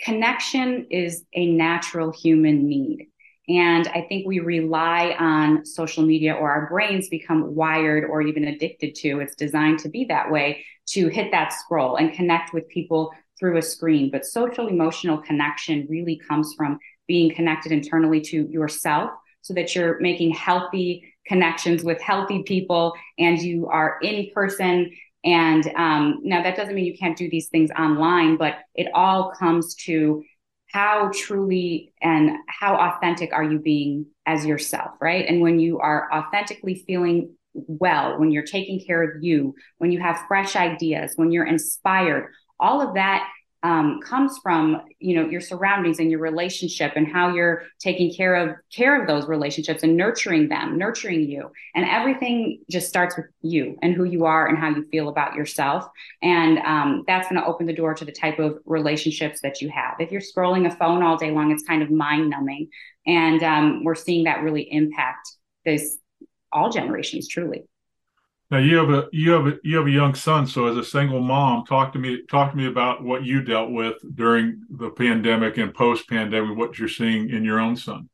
connection 0.00 0.86
is 0.90 1.24
a 1.34 1.46
natural 1.46 2.12
human 2.12 2.66
need. 2.66 3.08
And 3.48 3.88
I 3.88 4.06
think 4.08 4.26
we 4.26 4.40
rely 4.40 5.16
on 5.18 5.64
social 5.64 6.04
media 6.04 6.34
or 6.34 6.50
our 6.50 6.68
brains 6.68 7.08
become 7.08 7.54
wired 7.54 8.04
or 8.04 8.22
even 8.22 8.44
addicted 8.44 8.94
to. 8.96 9.20
It's 9.20 9.34
designed 9.34 9.80
to 9.80 9.88
be 9.88 10.04
that 10.06 10.30
way 10.30 10.64
to 10.90 11.08
hit 11.08 11.32
that 11.32 11.52
scroll 11.52 11.96
and 11.96 12.14
connect 12.14 12.52
with 12.52 12.68
people 12.68 13.12
through 13.38 13.58
a 13.58 13.62
screen. 13.62 14.10
But 14.10 14.24
social 14.24 14.68
emotional 14.68 15.18
connection 15.18 15.86
really 15.90 16.20
comes 16.28 16.54
from 16.56 16.78
being 17.06 17.34
connected 17.34 17.72
internally 17.72 18.20
to 18.20 18.48
yourself 18.50 19.10
so 19.40 19.54
that 19.54 19.74
you're 19.74 20.00
making 20.00 20.30
healthy 20.32 21.04
connections 21.26 21.84
with 21.84 22.00
healthy 22.00 22.42
people 22.42 22.94
and 23.18 23.40
you 23.40 23.66
are 23.68 23.98
in 24.02 24.30
person 24.34 24.90
and 25.24 25.66
um, 25.76 26.20
now 26.22 26.42
that 26.42 26.56
doesn't 26.56 26.74
mean 26.74 26.84
you 26.84 26.98
can't 26.98 27.16
do 27.16 27.30
these 27.30 27.48
things 27.48 27.70
online, 27.78 28.36
but 28.36 28.56
it 28.74 28.88
all 28.94 29.32
comes 29.38 29.74
to 29.76 30.24
how 30.72 31.10
truly 31.14 31.92
and 32.00 32.30
how 32.48 32.74
authentic 32.76 33.32
are 33.32 33.44
you 33.44 33.58
being 33.58 34.06
as 34.26 34.44
yourself, 34.44 34.92
right? 35.00 35.26
And 35.28 35.40
when 35.40 35.60
you 35.60 35.78
are 35.78 36.08
authentically 36.12 36.82
feeling 36.86 37.34
well, 37.54 38.18
when 38.18 38.30
you're 38.30 38.44
taking 38.44 38.82
care 38.84 39.02
of 39.02 39.22
you, 39.22 39.54
when 39.76 39.92
you 39.92 40.00
have 40.00 40.24
fresh 40.26 40.56
ideas, 40.56 41.12
when 41.16 41.30
you're 41.30 41.46
inspired, 41.46 42.32
all 42.58 42.80
of 42.80 42.94
that 42.94 43.28
um, 43.62 44.00
comes 44.00 44.38
from 44.42 44.82
you 44.98 45.14
know 45.14 45.28
your 45.28 45.40
surroundings 45.40 45.98
and 45.98 46.10
your 46.10 46.20
relationship 46.20 46.92
and 46.96 47.06
how 47.06 47.34
you're 47.34 47.64
taking 47.78 48.12
care 48.12 48.34
of 48.34 48.56
care 48.74 49.00
of 49.00 49.06
those 49.06 49.26
relationships 49.26 49.82
and 49.82 49.96
nurturing 49.96 50.48
them 50.48 50.78
nurturing 50.78 51.28
you. 51.28 51.50
And 51.74 51.84
everything 51.84 52.60
just 52.70 52.88
starts 52.88 53.16
with 53.16 53.26
you 53.40 53.76
and 53.82 53.94
who 53.94 54.04
you 54.04 54.24
are 54.24 54.46
and 54.46 54.58
how 54.58 54.70
you 54.70 54.84
feel 54.90 55.08
about 55.08 55.34
yourself. 55.34 55.86
And 56.22 56.58
um, 56.58 57.04
that's 57.06 57.28
going 57.28 57.40
to 57.40 57.46
open 57.46 57.66
the 57.66 57.72
door 57.72 57.94
to 57.94 58.04
the 58.04 58.12
type 58.12 58.38
of 58.38 58.58
relationships 58.64 59.40
that 59.42 59.60
you 59.60 59.68
have. 59.70 59.94
If 60.00 60.10
you're 60.10 60.20
scrolling 60.20 60.66
a 60.66 60.76
phone 60.76 61.02
all 61.02 61.16
day 61.16 61.30
long 61.30 61.52
it's 61.52 61.62
kind 61.62 61.82
of 61.82 61.90
mind 61.90 62.30
numbing 62.30 62.68
and 63.06 63.42
um, 63.42 63.84
we're 63.84 63.94
seeing 63.94 64.24
that 64.24 64.42
really 64.42 64.62
impact 64.72 65.36
this 65.64 65.98
all 66.52 66.70
generations 66.70 67.28
truly 67.28 67.64
now 68.52 68.58
you 68.58 68.76
have 68.76 68.90
a 68.90 69.08
you 69.12 69.30
have 69.30 69.46
a 69.46 69.58
you 69.64 69.78
have 69.78 69.86
a 69.86 69.90
young 69.90 70.14
son. 70.14 70.46
So 70.46 70.66
as 70.66 70.76
a 70.76 70.84
single 70.84 71.20
mom, 71.20 71.64
talk 71.64 71.94
to 71.94 71.98
me 71.98 72.22
talk 72.30 72.50
to 72.50 72.56
me 72.56 72.66
about 72.66 73.02
what 73.02 73.24
you 73.24 73.42
dealt 73.42 73.70
with 73.70 73.94
during 74.14 74.60
the 74.68 74.90
pandemic 74.90 75.56
and 75.56 75.72
post 75.72 76.06
pandemic. 76.06 76.58
What 76.58 76.78
you're 76.78 76.86
seeing 76.86 77.30
in 77.30 77.44
your 77.44 77.58
own 77.58 77.76
son. 77.76 78.10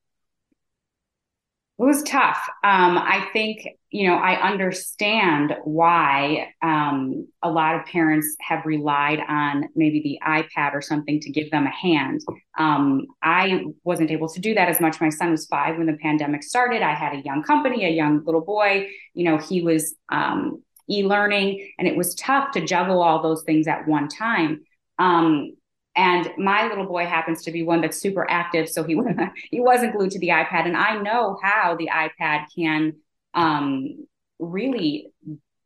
It 1.80 1.82
was 1.82 2.04
tough. 2.04 2.40
Um, 2.62 2.98
I 2.98 3.28
think, 3.32 3.66
you 3.90 4.06
know, 4.06 4.16
I 4.16 4.34
understand 4.46 5.56
why 5.64 6.52
um, 6.60 7.26
a 7.42 7.50
lot 7.50 7.74
of 7.74 7.86
parents 7.86 8.36
have 8.40 8.66
relied 8.66 9.20
on 9.26 9.70
maybe 9.74 10.02
the 10.02 10.18
iPad 10.26 10.74
or 10.74 10.82
something 10.82 11.20
to 11.20 11.30
give 11.30 11.50
them 11.50 11.66
a 11.66 11.70
hand. 11.70 12.20
Um, 12.58 13.06
I 13.22 13.64
wasn't 13.84 14.10
able 14.10 14.28
to 14.28 14.40
do 14.40 14.54
that 14.54 14.68
as 14.68 14.78
much. 14.78 15.00
My 15.00 15.08
son 15.08 15.30
was 15.30 15.46
five 15.46 15.78
when 15.78 15.86
the 15.86 15.96
pandemic 16.02 16.42
started. 16.42 16.82
I 16.82 16.92
had 16.92 17.14
a 17.14 17.22
young 17.22 17.42
company, 17.42 17.86
a 17.86 17.90
young 17.90 18.22
little 18.26 18.42
boy. 18.42 18.88
You 19.14 19.24
know, 19.24 19.38
he 19.38 19.62
was 19.62 19.94
um, 20.10 20.62
e 20.90 21.02
learning, 21.04 21.72
and 21.78 21.88
it 21.88 21.96
was 21.96 22.14
tough 22.14 22.52
to 22.52 22.64
juggle 22.64 23.00
all 23.00 23.22
those 23.22 23.42
things 23.44 23.66
at 23.66 23.88
one 23.88 24.08
time. 24.08 24.64
Um, 24.98 25.56
and 25.96 26.30
my 26.36 26.68
little 26.68 26.86
boy 26.86 27.06
happens 27.06 27.42
to 27.44 27.50
be 27.50 27.62
one 27.62 27.80
that's 27.80 27.98
super 27.98 28.30
active, 28.30 28.68
so 28.68 28.84
he 28.84 29.00
he 29.50 29.60
wasn't 29.60 29.94
glued 29.96 30.10
to 30.10 30.18
the 30.18 30.28
iPad. 30.28 30.66
And 30.66 30.76
I 30.76 31.00
know 31.00 31.38
how 31.42 31.74
the 31.74 31.88
iPad 31.90 32.44
can 32.54 32.92
um, 33.34 34.06
really 34.38 35.12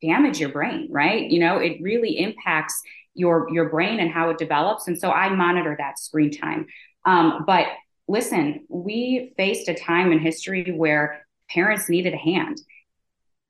damage 0.00 0.40
your 0.40 0.50
brain, 0.50 0.88
right? 0.90 1.30
You 1.30 1.40
know, 1.40 1.58
it 1.58 1.78
really 1.80 2.18
impacts 2.18 2.80
your 3.14 3.48
your 3.52 3.68
brain 3.68 4.00
and 4.00 4.10
how 4.10 4.30
it 4.30 4.38
develops. 4.38 4.88
And 4.88 4.98
so 4.98 5.10
I 5.10 5.28
monitor 5.28 5.76
that 5.78 5.98
screen 5.98 6.30
time. 6.30 6.66
Um, 7.04 7.44
but 7.46 7.66
listen, 8.08 8.64
we 8.68 9.32
faced 9.36 9.68
a 9.68 9.74
time 9.74 10.12
in 10.12 10.18
history 10.18 10.72
where 10.72 11.26
parents 11.50 11.88
needed 11.88 12.14
a 12.14 12.18
hand. 12.18 12.60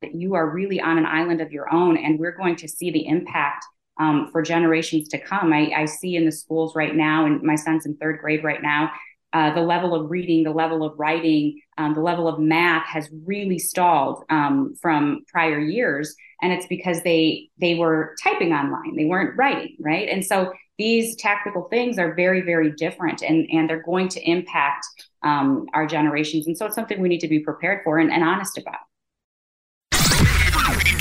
You 0.03 0.35
are 0.35 0.51
really 0.51 0.81
on 0.81 0.99
an 0.99 1.07
island 1.07 1.41
of 1.41 1.53
your 1.53 1.73
own, 1.73 1.97
and 1.97 2.19
we're 2.19 2.37
going 2.37 2.57
to 2.57 2.69
see 2.69 2.91
the 2.91 3.07
impact 3.07 3.65
um, 3.99 4.31
for 4.33 4.43
generations 4.43 5.09
to 5.09 5.19
come. 5.19 5.53
I, 5.53 5.71
I, 5.77 5.85
see 5.85 6.17
in 6.17 6.25
the 6.25 6.33
schools 6.33 6.75
right 6.75 6.95
now, 6.95 7.27
and 7.27 7.43
my 7.43 7.55
son's 7.55 7.87
in 7.87 7.95
third 7.97 8.21
grade 8.21 8.43
right 8.43 8.63
now, 8.63 8.91
uh, 9.33 9.55
the 9.55 9.61
level 9.61 9.95
of 9.95 10.11
reading, 10.11 10.45
the 10.45 10.51
level 10.51 10.85
of 10.85 10.99
writing, 10.99 11.61
um, 11.79 11.95
the 11.95 12.01
level 12.01 12.29
of 12.29 12.39
math 12.39 12.87
has 12.87 13.09
really 13.25 13.59
stalled 13.59 14.25
um, 14.29 14.75
from 14.81 15.25
prior 15.29 15.59
years, 15.59 16.15
and 16.43 16.53
it's 16.53 16.67
because 16.67 17.03
they 17.03 17.49
they 17.59 17.75
were 17.75 18.15
typing 18.23 18.53
online, 18.53 18.97
they 18.97 19.05
weren't 19.05 19.37
writing, 19.37 19.77
right? 19.81 20.09
And 20.09 20.25
so 20.25 20.53
these 20.79 21.17
tactical 21.17 21.69
things 21.71 21.99
are 21.99 22.15
very 22.15 22.43
very 22.43 22.73
different, 22.73 23.23
and 23.23 23.49
and 23.51 23.69
they're 23.69 23.83
going 23.83 24.09
to 24.09 24.31
impact 24.31 24.85
um, 25.23 25.67
our 25.73 25.87
generations, 25.87 26.47
and 26.47 26.57
so 26.57 26.67
it's 26.67 26.75
something 26.75 27.01
we 27.01 27.09
need 27.09 27.21
to 27.21 27.29
be 27.29 27.41
prepared 27.41 27.83
for 27.85 27.99
and, 27.99 28.13
and 28.13 28.23
honest 28.23 28.59
about. 28.59 28.81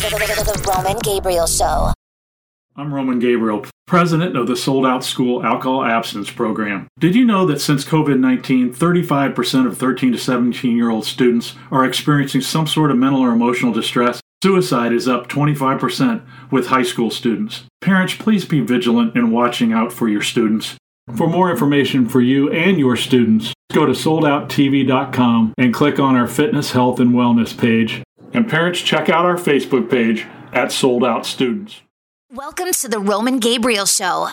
The 0.01 0.73
Roman 0.75 0.97
Gabriel 1.03 1.47
Show. 1.47 1.93
I'm 2.77 2.93
Roman 2.93 3.19
Gabriel, 3.19 3.65
president 3.85 4.37
of 4.37 4.47
the 4.47 4.55
Sold 4.55 4.85
Out 4.85 5.03
School 5.03 5.43
Alcohol 5.43 5.83
Abstinence 5.83 6.31
Program. 6.31 6.87
Did 6.97 7.15
you 7.15 7.25
know 7.25 7.45
that 7.47 7.59
since 7.59 7.83
COVID 7.83 8.17
19, 8.17 8.73
35% 8.73 9.67
of 9.67 9.77
13 9.77 10.13
to 10.13 10.17
17 10.17 10.77
year 10.77 10.89
old 10.89 11.05
students 11.05 11.55
are 11.69 11.83
experiencing 11.83 12.39
some 12.39 12.67
sort 12.67 12.89
of 12.89 12.97
mental 12.97 13.19
or 13.19 13.31
emotional 13.31 13.73
distress? 13.73 14.21
Suicide 14.41 14.93
is 14.93 15.05
up 15.05 15.27
25% 15.27 16.25
with 16.49 16.67
high 16.67 16.83
school 16.83 17.11
students. 17.11 17.65
Parents, 17.81 18.15
please 18.15 18.45
be 18.45 18.61
vigilant 18.61 19.17
in 19.17 19.31
watching 19.31 19.73
out 19.73 19.91
for 19.91 20.07
your 20.07 20.21
students. 20.21 20.77
For 21.17 21.27
more 21.27 21.51
information 21.51 22.07
for 22.07 22.21
you 22.21 22.49
and 22.51 22.79
your 22.79 22.95
students, 22.95 23.53
go 23.73 23.85
to 23.85 23.91
soldouttv.com 23.91 25.55
and 25.57 25.73
click 25.73 25.99
on 25.99 26.15
our 26.15 26.27
fitness, 26.27 26.71
health, 26.71 27.01
and 27.01 27.11
wellness 27.11 27.55
page. 27.55 28.01
And 28.33 28.49
parents, 28.49 28.79
check 28.79 29.09
out 29.09 29.25
our 29.25 29.35
Facebook 29.35 29.91
page 29.91 30.25
at 30.53 30.71
Sold 30.71 31.03
Out 31.03 31.25
Students. 31.25 31.81
Welcome 32.33 32.71
to 32.71 32.87
the 32.87 32.97
Roman 32.97 33.39
Gabriel 33.39 33.85
Show 33.85 34.29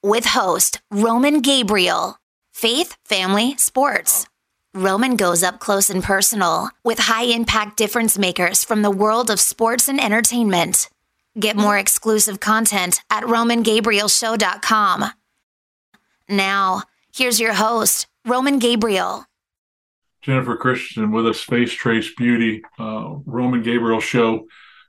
with 0.00 0.26
host 0.26 0.80
Roman 0.92 1.40
Gabriel. 1.40 2.16
Faith, 2.52 2.96
family, 3.04 3.56
sports. 3.56 4.28
Roman 4.72 5.16
goes 5.16 5.42
up 5.42 5.58
close 5.58 5.90
and 5.90 6.04
personal 6.04 6.70
with 6.84 7.00
high 7.00 7.24
impact 7.24 7.76
difference 7.76 8.16
makers 8.16 8.62
from 8.62 8.82
the 8.82 8.92
world 8.92 9.28
of 9.28 9.40
sports 9.40 9.88
and 9.88 10.00
entertainment. 10.00 10.88
Get 11.36 11.56
more 11.56 11.76
exclusive 11.76 12.38
content 12.38 13.00
at 13.10 13.24
RomanGabrielShow.com. 13.24 15.04
Now, 16.28 16.82
here's 17.12 17.40
your 17.40 17.54
host, 17.54 18.06
Roman 18.24 18.60
Gabriel. 18.60 19.26
Jennifer 20.20 20.56
Christenson 20.56 21.10
with 21.10 21.26
us, 21.26 21.44
FaceTrace 21.44 22.14
Beauty, 22.16 22.62
uh, 22.78 23.16
Roman 23.26 23.62
Gabriel 23.62 23.98
Show 23.98 24.46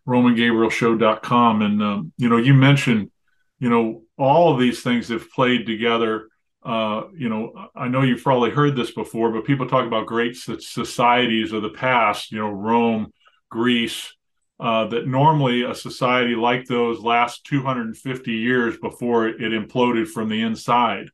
romangabrielshow.com. 0.07 1.61
And, 1.61 1.81
um, 1.81 2.13
you 2.17 2.29
know, 2.29 2.37
you 2.37 2.53
mentioned, 2.53 3.11
you 3.59 3.69
know, 3.69 4.03
all 4.17 4.53
of 4.53 4.59
these 4.59 4.81
things 4.81 5.09
have 5.09 5.31
played 5.31 5.65
together. 5.65 6.27
Uh, 6.63 7.03
you 7.15 7.29
know, 7.29 7.69
I 7.75 7.87
know 7.87 8.01
you've 8.01 8.23
probably 8.23 8.51
heard 8.51 8.75
this 8.75 8.91
before, 8.91 9.31
but 9.31 9.45
people 9.45 9.67
talk 9.67 9.85
about 9.85 10.07
great 10.07 10.35
societies 10.35 11.51
of 11.51 11.61
the 11.61 11.69
past, 11.69 12.31
you 12.31 12.39
know, 12.39 12.49
Rome, 12.49 13.11
Greece, 13.49 14.13
uh, 14.59 14.87
that 14.87 15.07
normally 15.07 15.63
a 15.63 15.75
society 15.75 16.35
like 16.35 16.65
those 16.65 16.99
last 16.99 17.43
250 17.45 18.31
years 18.31 18.77
before 18.77 19.27
it 19.27 19.39
imploded 19.39 20.07
from 20.07 20.29
the 20.29 20.41
inside. 20.41 21.09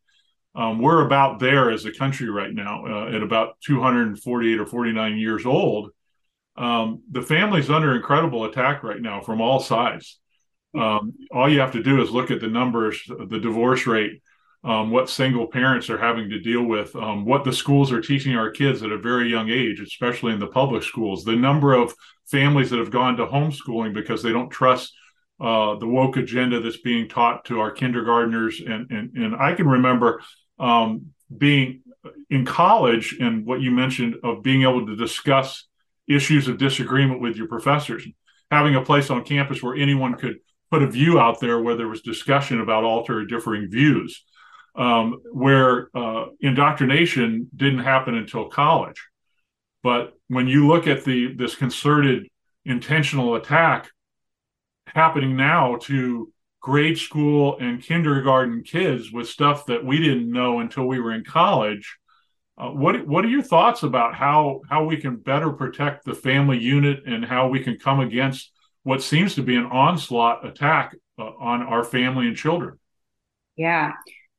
Um, 0.55 0.79
we're 0.79 1.05
about 1.05 1.39
there 1.39 1.71
as 1.71 1.85
a 1.85 1.91
country 1.91 2.29
right 2.29 2.53
now 2.53 2.85
uh, 2.85 3.15
at 3.15 3.23
about 3.23 3.59
248 3.61 4.59
or 4.59 4.65
49 4.65 5.17
years 5.17 5.45
old. 5.45 5.91
Um, 6.59 7.03
the 7.09 7.21
family's 7.21 7.69
under 7.69 7.95
incredible 7.95 8.43
attack 8.43 8.83
right 8.83 9.01
now 9.01 9.21
from 9.21 9.39
all 9.41 9.59
sides. 9.59 10.19
Um, 10.77 11.13
all 11.31 11.49
you 11.49 11.61
have 11.61 11.71
to 11.71 11.81
do 11.81 12.01
is 12.01 12.11
look 12.11 12.29
at 12.29 12.41
the 12.41 12.47
numbers, 12.47 13.01
the 13.07 13.39
divorce 13.39 13.87
rate, 13.87 14.21
um, 14.63 14.91
what 14.91 15.09
single 15.09 15.47
parents 15.47 15.89
are 15.89 15.97
having 15.97 16.29
to 16.29 16.39
deal 16.39 16.63
with, 16.63 16.93
um, 16.97 17.25
what 17.25 17.45
the 17.45 17.53
schools 17.53 17.93
are 17.93 18.01
teaching 18.01 18.35
our 18.35 18.51
kids 18.51 18.83
at 18.83 18.91
a 18.91 18.97
very 18.97 19.29
young 19.29 19.49
age, 19.49 19.79
especially 19.79 20.33
in 20.33 20.39
the 20.39 20.47
public 20.47 20.83
schools, 20.83 21.23
the 21.23 21.35
number 21.35 21.73
of 21.73 21.95
families 22.27 22.69
that 22.69 22.79
have 22.79 22.91
gone 22.91 23.15
to 23.15 23.25
homeschooling 23.25 23.93
because 23.93 24.21
they 24.21 24.33
don't 24.33 24.49
trust 24.49 24.93
uh, 25.39 25.75
the 25.75 25.87
woke 25.87 26.17
agenda 26.17 26.59
that's 26.59 26.81
being 26.81 27.07
taught 27.07 27.45
to 27.45 27.61
our 27.61 27.71
kindergartners. 27.71 28.59
And, 28.59 28.91
and, 28.91 29.15
and 29.15 29.35
I 29.37 29.53
can 29.53 29.65
remember 29.65 30.21
um, 30.59 31.13
being 31.35 31.81
in 32.29 32.45
college 32.45 33.17
and 33.19 33.45
what 33.45 33.61
you 33.61 33.71
mentioned 33.71 34.17
of 34.23 34.43
being 34.43 34.63
able 34.63 34.85
to 34.85 34.95
discuss 34.97 35.68
issues 36.09 36.47
of 36.47 36.57
disagreement 36.57 37.21
with 37.21 37.35
your 37.37 37.47
professors, 37.47 38.05
having 38.51 38.75
a 38.75 38.81
place 38.81 39.09
on 39.09 39.23
campus 39.23 39.61
where 39.61 39.75
anyone 39.75 40.15
could 40.15 40.37
put 40.71 40.83
a 40.83 40.87
view 40.87 41.19
out 41.19 41.39
there 41.39 41.61
where 41.61 41.75
there 41.75 41.87
was 41.87 42.01
discussion 42.01 42.61
about 42.61 42.83
alter 42.83 43.19
or 43.19 43.25
differing 43.25 43.69
views, 43.69 44.23
um, 44.75 45.21
where 45.31 45.89
uh, 45.95 46.25
indoctrination 46.41 47.49
didn't 47.55 47.79
happen 47.79 48.15
until 48.15 48.49
college. 48.49 49.01
But 49.83 50.13
when 50.27 50.47
you 50.47 50.67
look 50.67 50.87
at 50.87 51.05
the 51.05 51.33
this 51.35 51.55
concerted 51.55 52.27
intentional 52.65 53.35
attack 53.35 53.89
happening 54.87 55.35
now 55.35 55.77
to 55.83 56.31
grade 56.61 56.97
school 56.97 57.57
and 57.59 57.81
kindergarten 57.81 58.63
kids 58.63 59.11
with 59.11 59.27
stuff 59.27 59.65
that 59.67 59.85
we 59.85 59.97
didn't 59.97 60.31
know 60.31 60.59
until 60.59 60.85
we 60.85 60.99
were 60.99 61.13
in 61.13 61.23
college. 61.23 61.97
Uh, 62.59 62.71
what 62.71 63.07
what 63.07 63.23
are 63.23 63.29
your 63.29 63.41
thoughts 63.41 63.83
about 63.83 64.13
how 64.13 64.61
how 64.69 64.83
we 64.83 64.97
can 64.97 65.15
better 65.15 65.51
protect 65.51 66.03
the 66.03 66.13
family 66.13 66.59
unit 66.59 67.03
and 67.05 67.23
how 67.23 67.47
we 67.47 67.61
can 67.61 67.77
come 67.77 68.01
against 68.01 68.51
what 68.83 69.01
seems 69.01 69.35
to 69.35 69.41
be 69.41 69.55
an 69.55 69.65
onslaught 69.65 70.45
attack 70.45 70.95
uh, 71.17 71.23
on 71.39 71.61
our 71.61 71.83
family 71.83 72.27
and 72.27 72.35
children? 72.35 72.77
Yeah. 73.55 73.93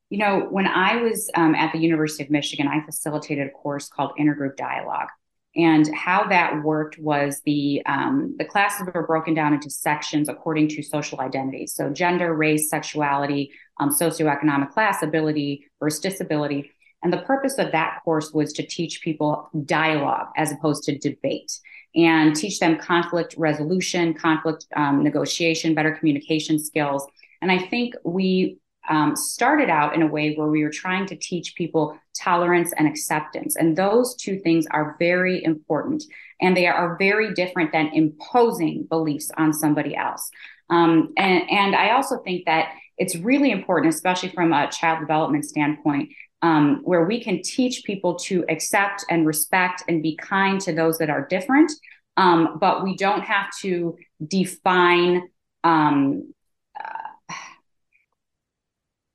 You 0.09 0.19
know, 0.19 0.47
when 0.49 0.67
I 0.67 0.97
was 0.97 1.29
um, 1.35 1.55
at 1.55 1.71
the 1.71 1.79
University 1.79 2.23
of 2.23 2.29
Michigan, 2.29 2.67
I 2.67 2.83
facilitated 2.85 3.47
a 3.47 3.51
course 3.51 3.87
called 3.87 4.11
Intergroup 4.19 4.57
Dialogue. 4.57 5.07
And 5.55 5.93
how 5.93 6.27
that 6.27 6.63
worked 6.63 6.97
was 6.97 7.41
the 7.45 7.81
um, 7.85 8.35
the 8.37 8.45
classes 8.45 8.87
were 8.93 9.05
broken 9.05 9.33
down 9.33 9.53
into 9.53 9.69
sections 9.69 10.29
according 10.29 10.69
to 10.69 10.83
social 10.83 11.19
identities. 11.19 11.73
So 11.73 11.89
gender, 11.89 12.33
race, 12.33 12.69
sexuality, 12.69 13.51
um, 13.79 13.89
socioeconomic 13.89 14.71
class, 14.71 15.01
ability 15.01 15.65
versus 15.79 15.99
disability. 15.99 16.71
And 17.03 17.11
the 17.11 17.19
purpose 17.19 17.57
of 17.57 17.71
that 17.71 18.01
course 18.03 18.31
was 18.31 18.53
to 18.53 18.65
teach 18.65 19.01
people 19.01 19.49
dialogue 19.65 20.27
as 20.37 20.51
opposed 20.51 20.83
to 20.83 20.97
debate 20.97 21.51
and 21.95 22.35
teach 22.35 22.59
them 22.59 22.77
conflict 22.77 23.35
resolution, 23.37 24.13
conflict 24.13 24.65
um, 24.75 25.03
negotiation, 25.03 25.73
better 25.73 25.91
communication 25.91 26.57
skills. 26.59 27.05
And 27.41 27.51
I 27.51 27.57
think 27.57 27.95
we 28.03 28.57
um, 28.89 29.15
started 29.15 29.69
out 29.69 29.95
in 29.95 30.01
a 30.01 30.07
way 30.07 30.35
where 30.35 30.47
we 30.47 30.63
were 30.63 30.69
trying 30.69 31.05
to 31.07 31.15
teach 31.15 31.55
people 31.55 31.97
tolerance 32.19 32.73
and 32.77 32.87
acceptance. 32.87 33.55
And 33.55 33.75
those 33.75 34.15
two 34.15 34.39
things 34.39 34.65
are 34.71 34.95
very 34.99 35.43
important. 35.43 36.03
And 36.39 36.55
they 36.55 36.67
are 36.67 36.97
very 36.97 37.33
different 37.33 37.71
than 37.71 37.87
imposing 37.93 38.87
beliefs 38.89 39.31
on 39.37 39.53
somebody 39.53 39.95
else. 39.95 40.29
Um, 40.69 41.13
and, 41.17 41.49
and 41.49 41.75
I 41.75 41.91
also 41.91 42.17
think 42.19 42.45
that 42.45 42.73
it's 42.97 43.15
really 43.15 43.51
important, 43.51 43.93
especially 43.93 44.29
from 44.29 44.53
a 44.53 44.69
child 44.71 44.99
development 44.99 45.45
standpoint, 45.45 46.09
um, 46.41 46.81
where 46.83 47.05
we 47.05 47.23
can 47.23 47.41
teach 47.41 47.83
people 47.83 48.15
to 48.15 48.43
accept 48.49 49.05
and 49.09 49.27
respect 49.27 49.83
and 49.87 50.01
be 50.01 50.15
kind 50.15 50.59
to 50.61 50.73
those 50.73 50.97
that 50.97 51.09
are 51.09 51.27
different. 51.27 51.71
Um, 52.17 52.57
but 52.59 52.83
we 52.83 52.95
don't 52.95 53.21
have 53.21 53.49
to 53.61 53.97
define 54.27 55.29
um, 55.63 56.33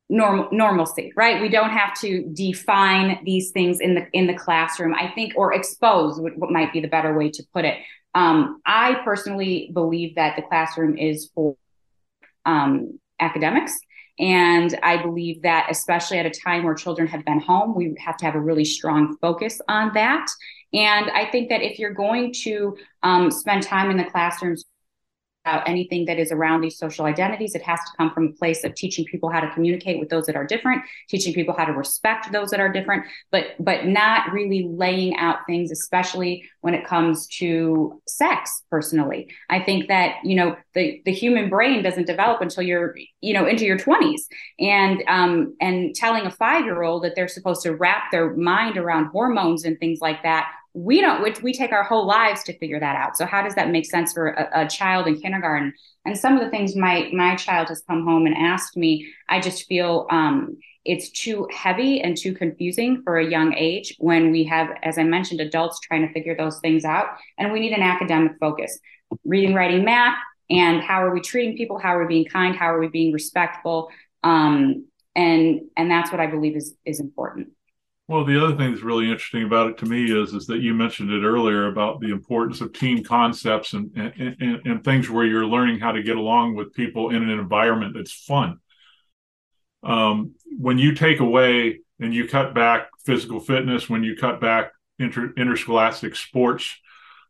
normal 0.09 0.49
normalcy 0.53 1.13
right? 1.17 1.43
We 1.43 1.49
don't 1.49 1.71
have 1.71 1.99
to 2.01 2.23
define 2.33 3.21
these 3.25 3.51
things 3.51 3.81
in 3.81 3.95
the 3.95 4.07
in 4.13 4.27
the 4.27 4.35
classroom 4.35 4.95
i 4.95 5.11
think 5.15 5.33
or 5.37 5.53
expose 5.53 6.21
what, 6.21 6.37
what 6.37 6.51
might 6.51 6.73
be 6.73 6.81
the 6.81 6.89
better 6.89 7.17
way 7.17 7.31
to 7.31 7.43
put 7.53 7.65
it. 7.65 7.79
Um, 8.15 8.61
i 8.65 9.01
personally 9.05 9.71
believe 9.73 10.15
that 10.15 10.37
the 10.37 10.43
classroom 10.43 10.97
is 10.97 11.31
for 11.35 11.57
um, 12.45 13.01
academics 13.19 13.77
and 14.19 14.79
i 14.83 15.01
believe 15.01 15.43
that 15.43 15.67
especially 15.71 16.19
at 16.19 16.27
a 16.27 16.31
time 16.31 16.65
where 16.65 16.75
children 16.75 17.07
have 17.07 17.25
been 17.25 17.41
home 17.41 17.75
we 17.75 17.95
have 17.99 18.17
to 18.17 18.25
have 18.25 18.35
a 18.35 18.41
really 18.41 18.65
strong 18.65 19.17
focus 19.21 19.61
on 19.69 19.93
that. 19.95 20.27
And 20.73 21.11
i 21.11 21.31
think 21.31 21.49
that 21.51 21.63
if 21.63 21.79
you're 21.79 21.95
going 21.95 22.33
to 22.45 22.77
um, 23.03 23.31
spend 23.31 23.63
time 23.63 23.91
in 23.91 23.97
the 23.97 24.05
classrooms 24.05 24.65
anything 25.47 26.05
that 26.07 26.19
is 26.19 26.33
around 26.33 26.61
these 26.61 26.79
social 26.79 27.05
identities. 27.05 27.55
It 27.55 27.63
has 27.63 27.79
to 27.81 27.97
come 27.97 28.11
from 28.13 28.27
a 28.29 28.33
place 28.33 28.65
of 28.65 28.75
teaching 28.75 29.05
people 29.05 29.31
how 29.31 29.41
to 29.41 29.51
communicate 29.51 29.99
with 29.99 30.09
those 30.09 30.27
that 30.27 30.37
are 30.37 30.47
different, 30.47 30.83
teaching 31.09 31.33
people 31.33 31.55
how 31.57 31.65
to 31.65 31.73
respect 31.73 32.33
those 32.33 32.51
that 32.51 32.61
are 32.61 32.73
different, 32.73 33.05
but 33.31 33.47
but 33.61 33.87
not 33.87 34.33
really 34.33 34.69
laying 34.71 35.17
out 35.17 35.39
things, 35.47 35.71
especially 35.71 36.45
when 36.61 36.75
it 36.75 36.87
comes 36.87 37.27
to 37.39 38.01
sex. 38.07 38.63
Personally, 38.71 39.29
I 39.49 39.61
think 39.61 39.89
that 39.89 40.17
you 40.25 40.35
know 40.35 40.57
the 40.75 41.01
the 41.05 41.13
human 41.13 41.49
brain 41.49 41.83
doesn't 41.83 42.07
develop 42.07 42.41
until 42.41 42.63
you're 42.63 42.97
you 43.21 43.33
know 43.33 43.47
into 43.47 43.65
your 43.65 43.79
20s, 43.79 44.23
and 44.59 45.03
um 45.09 45.57
and 45.61 45.95
telling 45.95 46.27
a 46.27 46.31
five 46.31 46.65
year 46.65 46.83
old 46.83 47.05
that 47.05 47.15
they're 47.15 47.29
supposed 47.29 47.63
to 47.63 47.75
wrap 47.75 48.11
their 48.11 48.35
mind 48.35 48.77
around 48.77 49.07
hormones 49.07 49.65
and 49.65 49.79
things 49.79 50.01
like 50.01 50.23
that 50.23 50.51
we 50.77 51.01
don't 51.01 51.23
we, 51.23 51.33
we, 51.43 51.53
take 51.55 51.73
our 51.73 51.83
whole 51.83 52.07
lives 52.07 52.43
to 52.43 52.59
figure 52.59 52.79
that 52.79 52.97
out. 52.97 53.17
So 53.17 53.25
how 53.25 53.43
does 53.43 53.55
that 53.55 53.71
make 53.71 53.87
sense 53.87 54.13
for 54.13 54.29
a, 54.29 54.65
a, 54.65 54.69
child 54.69 55.07
in 55.07 55.19
kindergarten? 55.19 55.73
And 56.05 56.19
some 56.19 56.37
of 56.37 56.45
the 56.45 56.51
things 56.51 56.77
my 56.77 57.09
my 57.15 57.35
child 57.35 57.69
has 57.69 57.83
come 57.89 58.05
home 58.05 58.27
and 58.27 58.37
asked 58.37 58.77
me 58.77 59.11
i 59.31 59.41
just 59.41 59.67
feel 59.67 60.07
um, 60.11 60.59
it's 60.85 61.11
too 61.11 61.49
heavy 61.51 62.03
and 62.03 62.15
too 62.15 62.35
confusing 62.35 63.01
for 63.05 63.17
a 63.17 63.29
young 63.29 63.55
age 63.55 63.97
when 63.99 64.31
we 64.31 64.45
have 64.45 64.69
as 64.83 64.99
i 64.99 65.03
mentioned 65.03 65.41
adults 65.41 65.81
trying 65.81 66.07
to 66.07 66.13
figure 66.13 66.37
those 66.37 66.59
things 66.61 66.85
out. 66.85 67.07
And 67.39 67.53
we 67.53 67.61
need 67.61 67.73
an 67.73 67.83
academic 67.83 68.33
focus. 68.39 68.79
Reading 69.25 69.55
writing 69.55 69.83
math 69.83 70.19
and 70.51 70.83
how 70.83 71.03
are 71.03 71.15
we 71.15 71.23
treating 71.23 71.57
people? 71.57 71.79
How 71.79 71.97
are 71.97 72.03
we 72.03 72.09
being 72.09 72.27
kind? 72.27 72.55
How 72.55 72.67
are 72.67 72.79
we 72.79 72.89
being 72.89 73.15
respectful? 73.15 73.89
Um, 74.23 74.85
and 75.15 75.63
and 75.79 75.91
that's 75.91 76.13
what 76.13 76.21
i 76.21 76.27
believe 76.27 76.55
is 76.55 76.75
is 76.85 77.01
important 77.01 77.49
well, 78.09 78.25
the 78.25 78.43
other 78.43 78.57
thing 78.57 78.71
that's 78.71 78.85
really 78.85 79.07
interesting 79.07 79.43
about 79.43 79.69
it 79.69 79.79
to 79.79 79.87
me 79.87 80.05
is 80.05 80.33
is 80.33 80.47
that 80.47 80.61
you 80.61 80.75
mentioned 80.75 81.11
it 81.11 81.25
earlier 81.25 81.67
about 81.67 82.01
the 82.01 82.11
importance 82.11 82.61
of 82.61 82.73
team 82.73 83.03
concepts 83.03 83.73
and 83.73 83.91
and, 83.97 84.37
and, 84.41 84.67
and 84.67 84.85
things 84.85 85.11
where 85.11 85.27
you're 85.27 85.47
learning 85.47 85.81
how 85.81 85.93
to 85.93 86.03
get 86.03 86.17
along 86.17 86.55
with 86.55 86.73
people 86.73 87.11
in 87.11 87.23
an 87.23 87.31
environment 87.31 87.95
that's 87.97 88.13
fun. 88.13 88.59
Um, 89.83 90.35
when 90.59 90.79
you 90.79 90.95
take 90.95 91.19
away 91.19 91.81
and 91.99 92.15
you 92.15 92.29
cut 92.29 92.55
back 92.55 92.89
physical 93.05 93.41
fitness, 93.41 93.89
when 93.89 94.05
you 94.05 94.17
cut 94.17 94.41
back 94.41 94.73
inter, 94.99 95.33
interscholastic 95.37 96.15
sports, 96.15 96.77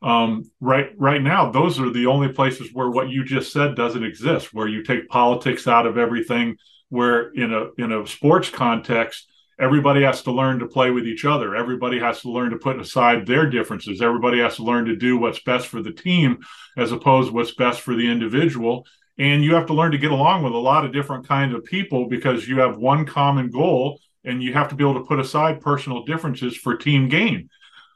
um, 0.02 0.44
right 0.60 0.90
right 0.98 1.22
now 1.22 1.50
those 1.50 1.80
are 1.80 1.90
the 1.90 2.06
only 2.06 2.28
places 2.28 2.68
where 2.74 2.90
what 2.90 3.08
you 3.08 3.24
just 3.24 3.50
said 3.50 3.76
doesn't 3.76 4.04
exist. 4.04 4.52
Where 4.52 4.68
you 4.68 4.82
take 4.82 5.08
politics 5.08 5.66
out 5.66 5.86
of 5.86 5.96
everything, 5.96 6.58
where 6.90 7.30
in 7.30 7.54
a 7.54 7.68
in 7.82 7.92
a 7.92 8.06
sports 8.06 8.50
context 8.50 9.26
everybody 9.58 10.02
has 10.02 10.22
to 10.22 10.32
learn 10.32 10.58
to 10.58 10.66
play 10.66 10.90
with 10.90 11.06
each 11.06 11.24
other. 11.24 11.56
Everybody 11.56 11.98
has 11.98 12.20
to 12.22 12.30
learn 12.30 12.50
to 12.50 12.58
put 12.58 12.78
aside 12.78 13.26
their 13.26 13.48
differences. 13.48 14.02
Everybody 14.02 14.40
has 14.40 14.56
to 14.56 14.64
learn 14.64 14.84
to 14.86 14.96
do 14.96 15.16
what's 15.16 15.40
best 15.40 15.68
for 15.68 15.82
the 15.82 15.92
team 15.92 16.38
as 16.76 16.92
opposed 16.92 17.28
to 17.28 17.34
what's 17.34 17.54
best 17.54 17.80
for 17.80 17.94
the 17.94 18.10
individual. 18.10 18.86
And 19.18 19.42
you 19.42 19.54
have 19.54 19.66
to 19.66 19.74
learn 19.74 19.92
to 19.92 19.98
get 19.98 20.10
along 20.10 20.42
with 20.42 20.52
a 20.52 20.58
lot 20.58 20.84
of 20.84 20.92
different 20.92 21.26
kinds 21.26 21.54
of 21.54 21.64
people 21.64 22.08
because 22.08 22.46
you 22.46 22.60
have 22.60 22.76
one 22.76 23.06
common 23.06 23.50
goal 23.50 23.98
and 24.24 24.42
you 24.42 24.52
have 24.52 24.68
to 24.68 24.74
be 24.74 24.84
able 24.84 25.00
to 25.00 25.06
put 25.06 25.20
aside 25.20 25.60
personal 25.60 26.04
differences 26.04 26.56
for 26.56 26.76
team 26.76 27.08
gain. 27.08 27.48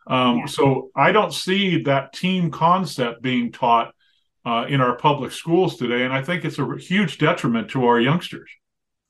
Um, 0.07 0.39
yeah. 0.39 0.47
So 0.47 0.91
I 0.97 1.13
don't 1.13 1.35
see 1.35 1.83
that 1.83 2.15
team 2.15 2.51
concept 2.51 3.21
being 3.21 3.53
taught 3.53 3.95
uh, 4.47 4.65
in 4.69 4.81
our 4.81 4.97
public 4.97 5.33
schools 5.33 5.77
today. 5.77 6.05
And 6.05 6.13
I 6.13 6.23
think 6.23 6.45
it's 6.45 6.59
a 6.59 6.77
huge 6.77 7.19
detriment 7.19 7.71
to 7.71 7.85
our 7.85 8.01
youngsters. 8.01 8.51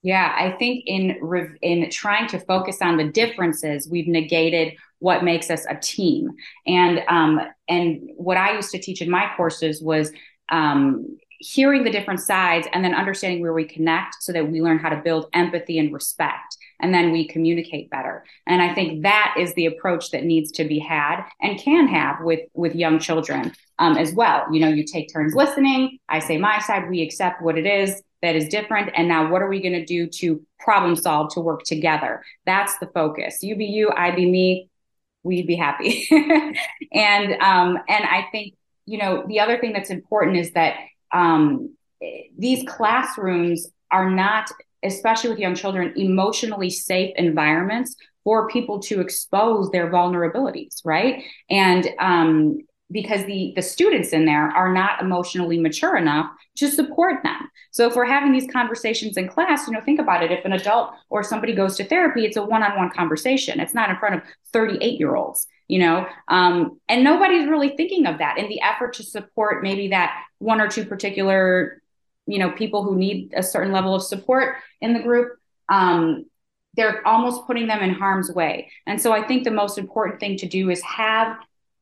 Yeah, 0.03 0.35
I 0.35 0.53
think 0.53 0.85
in 0.87 1.19
in 1.61 1.91
trying 1.91 2.27
to 2.29 2.39
focus 2.39 2.79
on 2.81 2.97
the 2.97 3.05
differences, 3.05 3.89
we've 3.89 4.09
negated 4.09 4.75
what 4.99 5.25
makes 5.25 5.51
us 5.51 5.67
a 5.69 5.77
team. 5.77 6.31
And 6.67 7.03
um, 7.09 7.41
and 7.69 8.09
what 8.17 8.39
I 8.39 8.55
used 8.55 8.71
to 8.71 8.79
teach 8.79 9.03
in 9.03 9.11
my 9.11 9.31
courses 9.37 9.83
was 9.83 10.11
um, 10.49 11.19
hearing 11.39 11.85
the 11.85 11.91
different 11.91 12.21
sides 12.21 12.67
and 12.73 12.83
then 12.83 12.95
understanding 12.95 13.43
where 13.43 13.53
we 13.53 13.65
connect, 13.65 14.17
so 14.21 14.33
that 14.33 14.51
we 14.51 14.63
learn 14.63 14.79
how 14.79 14.89
to 14.89 15.03
build 15.03 15.27
empathy 15.35 15.79
and 15.79 15.93
respect, 15.93 16.57
and 16.81 16.95
then 16.95 17.13
we 17.13 17.29
communicate 17.29 17.91
better. 17.91 18.25
And 18.47 18.63
I 18.63 18.75
think 18.75 19.03
that 19.03 19.35
is 19.39 19.53
the 19.53 19.67
approach 19.67 20.13
that 20.13 20.25
needs 20.25 20.51
to 20.53 20.65
be 20.65 20.79
had 20.79 21.25
and 21.43 21.59
can 21.59 21.89
have 21.89 22.17
with 22.23 22.41
with 22.55 22.75
young 22.75 23.01
children 23.01 23.53
um, 23.79 23.99
as 23.99 24.15
well. 24.15 24.47
You 24.51 24.61
know, 24.61 24.69
you 24.69 24.85
take 24.85 25.13
turns 25.13 25.35
listening. 25.35 25.99
I 26.09 26.21
say 26.21 26.39
my 26.39 26.59
side, 26.61 26.89
we 26.89 27.03
accept 27.03 27.43
what 27.43 27.59
it 27.59 27.67
is 27.67 28.03
that 28.23 28.37
is 28.37 28.49
different. 28.49 28.91
And 28.95 29.09
now 29.09 29.31
what 29.31 29.43
are 29.43 29.49
we 29.49 29.61
going 29.61 29.75
to 29.75 29.85
do 29.85 30.07
to 30.07 30.45
problem 30.59 30.97
solve 30.97 31.33
to 31.35 31.41
work 31.41 31.63
together? 31.65 32.23
That's 32.47 32.77
the 32.79 32.87
focus. 32.89 33.43
You 33.43 33.57
be 33.57 33.67
you, 33.67 33.91
I 33.91 34.11
be 34.11 34.31
me, 34.31 34.69
we'd 35.23 35.47
be 35.47 35.57
happy. 35.57 36.07
and 36.93 37.33
um, 37.41 37.79
and 37.89 38.05
I 38.05 38.27
think, 38.33 38.55
you 38.87 38.99
know, 38.99 39.25
the 39.27 39.41
other 39.41 39.59
thing 39.59 39.73
that's 39.73 39.91
important 39.91 40.37
is 40.37 40.53
that 40.53 40.77
um, 41.13 41.75
these 42.39 42.65
classrooms 42.69 43.69
are 43.91 44.11
not, 44.11 44.51
especially 44.85 45.31
with 45.31 45.39
young 45.39 45.55
children, 45.55 45.93
emotionally 45.97 46.71
safe 46.71 47.13
environments 47.17 47.97
for 48.25 48.49
people 48.49 48.81
to 48.81 49.01
expose 49.01 49.71
their 49.71 49.91
vulnerabilities, 49.91 50.81
right? 50.85 51.25
And 51.49 51.89
um, 51.99 52.59
because 52.91 53.25
the 53.27 53.53
the 53.57 53.63
students 53.63 54.11
in 54.11 54.25
there 54.25 54.49
are 54.49 54.73
not 54.73 55.01
emotionally 55.01 55.59
mature 55.59 55.97
enough 55.97 56.31
to 56.57 56.69
support 56.69 57.23
them. 57.23 57.49
So 57.71 57.87
if 57.87 57.95
we're 57.95 58.05
having 58.05 58.33
these 58.33 58.51
conversations 58.51 59.17
in 59.17 59.29
class, 59.29 59.67
you 59.67 59.73
know, 59.73 59.81
think 59.81 60.01
about 60.01 60.23
it. 60.23 60.31
If 60.33 60.45
an 60.45 60.53
adult 60.53 60.93
or 61.09 61.23
somebody 61.23 61.55
goes 61.55 61.77
to 61.77 61.85
therapy, 61.85 62.25
it's 62.25 62.37
a 62.37 62.43
one-on-one 62.43 62.91
conversation. 62.91 63.61
It's 63.61 63.75
not 63.75 63.91
in 63.91 63.97
front 63.99 64.17
of 64.17 64.23
38-year-olds, 64.53 65.47
you 65.69 65.79
know, 65.79 66.07
um, 66.29 66.81
and 66.89 67.05
nobody's 67.05 67.49
really 67.49 67.77
thinking 67.77 68.07
of 68.07 68.19
that 68.19 68.39
in 68.39 68.49
the 68.49 68.61
effort 68.61 68.95
to 68.95 69.03
support 69.03 69.63
maybe 69.63 69.89
that 69.89 70.13
one 70.39 70.61
or 70.61 70.69
two 70.69 70.85
particular, 70.85 71.81
you 72.27 72.39
know, 72.39 72.51
people 72.51 72.83
who 72.83 72.97
need 72.97 73.33
a 73.37 73.43
certain 73.43 73.73
level 73.73 73.95
of 73.95 74.03
support 74.03 74.57
in 74.81 74.93
the 74.93 75.01
group. 75.01 75.33
Um, 75.69 76.27
they're 76.75 77.07
almost 77.07 77.47
putting 77.47 77.67
them 77.67 77.83
in 77.83 77.95
harm's 77.95 78.31
way. 78.31 78.71
And 78.87 79.01
so 79.01 79.13
I 79.13 79.27
think 79.27 79.45
the 79.45 79.51
most 79.51 79.77
important 79.77 80.21
thing 80.21 80.37
to 80.39 80.47
do 80.47 80.71
is 80.71 80.81
have 80.83 81.37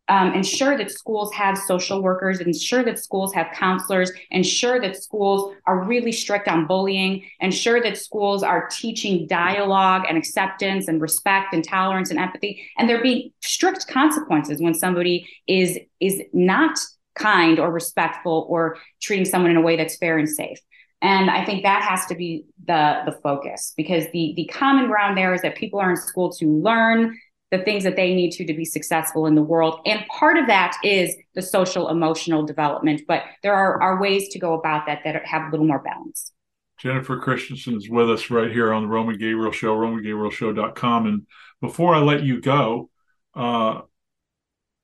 um, 0.09 0.33
ensure 0.35 0.77
that 0.77 0.91
schools 0.91 1.33
have 1.35 1.59
social 1.59 2.03
workers, 2.03 2.41
ensure 2.41 2.83
that 2.83 2.99
schools 2.99 3.35
have 3.35 3.49
counselors, 3.55 4.11
ensure 4.31 4.81
that 4.81 5.03
schools 5.03 5.55
are 5.67 5.85
really 5.85 6.13
strict 6.13 6.49
on 6.49 6.67
bullying, 6.67 7.25
ensure 7.41 7.83
that 7.83 7.99
schools 7.99 8.43
are 8.43 8.69
teaching 8.69 9.27
dialogue 9.27 10.05
and 10.09 10.17
acceptance 10.17 10.89
and 10.89 11.01
respect 11.01 11.53
and 11.53 11.63
tolerance 11.63 12.11
and 12.11 12.19
empathy, 12.19 12.67
and 12.79 12.89
there 12.89 13.03
be 13.03 13.33
strict 13.43 13.87
consequences 13.89 14.61
when 14.61 14.75
somebody 14.75 15.29
is 15.47 15.79
is 16.01 16.23
not 16.33 16.79
kind 17.15 17.59
or 17.59 17.71
respectful 17.71 18.47
or 18.49 18.79
treating 19.03 19.25
someone 19.25 19.51
in 19.51 19.57
a 19.57 19.61
way 19.61 19.77
that's 19.77 19.97
fair 19.97 20.19
and 20.19 20.29
safe. 20.29 20.59
And 21.01 21.31
I 21.31 21.45
think 21.45 21.63
that 21.63 21.83
has 21.83 22.07
to 22.07 22.15
be 22.15 22.47
the 22.67 23.03
the 23.05 23.13
focus 23.23 23.73
because 23.77 24.05
the 24.13 24.33
the 24.37 24.47
common 24.47 24.89
ground 24.89 25.17
there 25.17 25.33
is 25.33 25.43
that 25.43 25.57
people 25.57 25.79
are 25.81 25.91
in 25.91 25.97
school 25.97 26.33
to 26.33 26.47
learn 26.47 27.17
the 27.51 27.59
things 27.59 27.85
that 27.85 27.97
they 27.97 28.15
need 28.15 28.31
to 28.33 28.45
to 28.45 28.53
be 28.53 28.65
successful 28.65 29.27
in 29.27 29.35
the 29.35 29.43
world. 29.43 29.81
And 29.87 30.05
part 30.09 30.37
of 30.37 30.47
that 30.49 30.77
is 30.85 31.17
the 31.35 31.43
social 31.43 31.89
emotional 31.89 32.45
development, 32.45 33.03
but 33.09 33.23
there 33.43 33.55
are, 33.55 33.81
are 33.83 34.01
ways 34.01 34.29
to 34.31 34.39
go 34.39 34.55
about 34.55 34.87
that 34.87 35.01
that 35.05 35.25
have 35.25 35.49
a 35.49 35.51
little 35.51 35.67
more 35.67 35.79
balance. 35.79 36.33
Jennifer 36.79 37.19
Christenson 37.19 37.77
is 37.77 37.89
with 37.89 38.11
us 38.11 38.31
right 38.31 38.53
here 38.53 38.73
on 38.73 38.83
the 38.83 38.89
Roman 38.89 39.19
Gabriel 39.19 39.51
Show, 39.51 39.77
romangabrielshow.com. 39.77 41.07
And 41.07 41.27
before 41.61 41.95
I 41.95 41.99
let 41.99 42.23
you 42.23 42.41
go, 42.41 42.91
uh, 43.35 43.81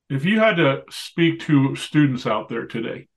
if 0.09 0.25
you 0.25 0.39
had 0.39 0.57
to 0.57 0.83
speak 0.89 1.39
to 1.41 1.75
students 1.75 2.27
out 2.27 2.49
there 2.49 2.65
today, 2.65 3.07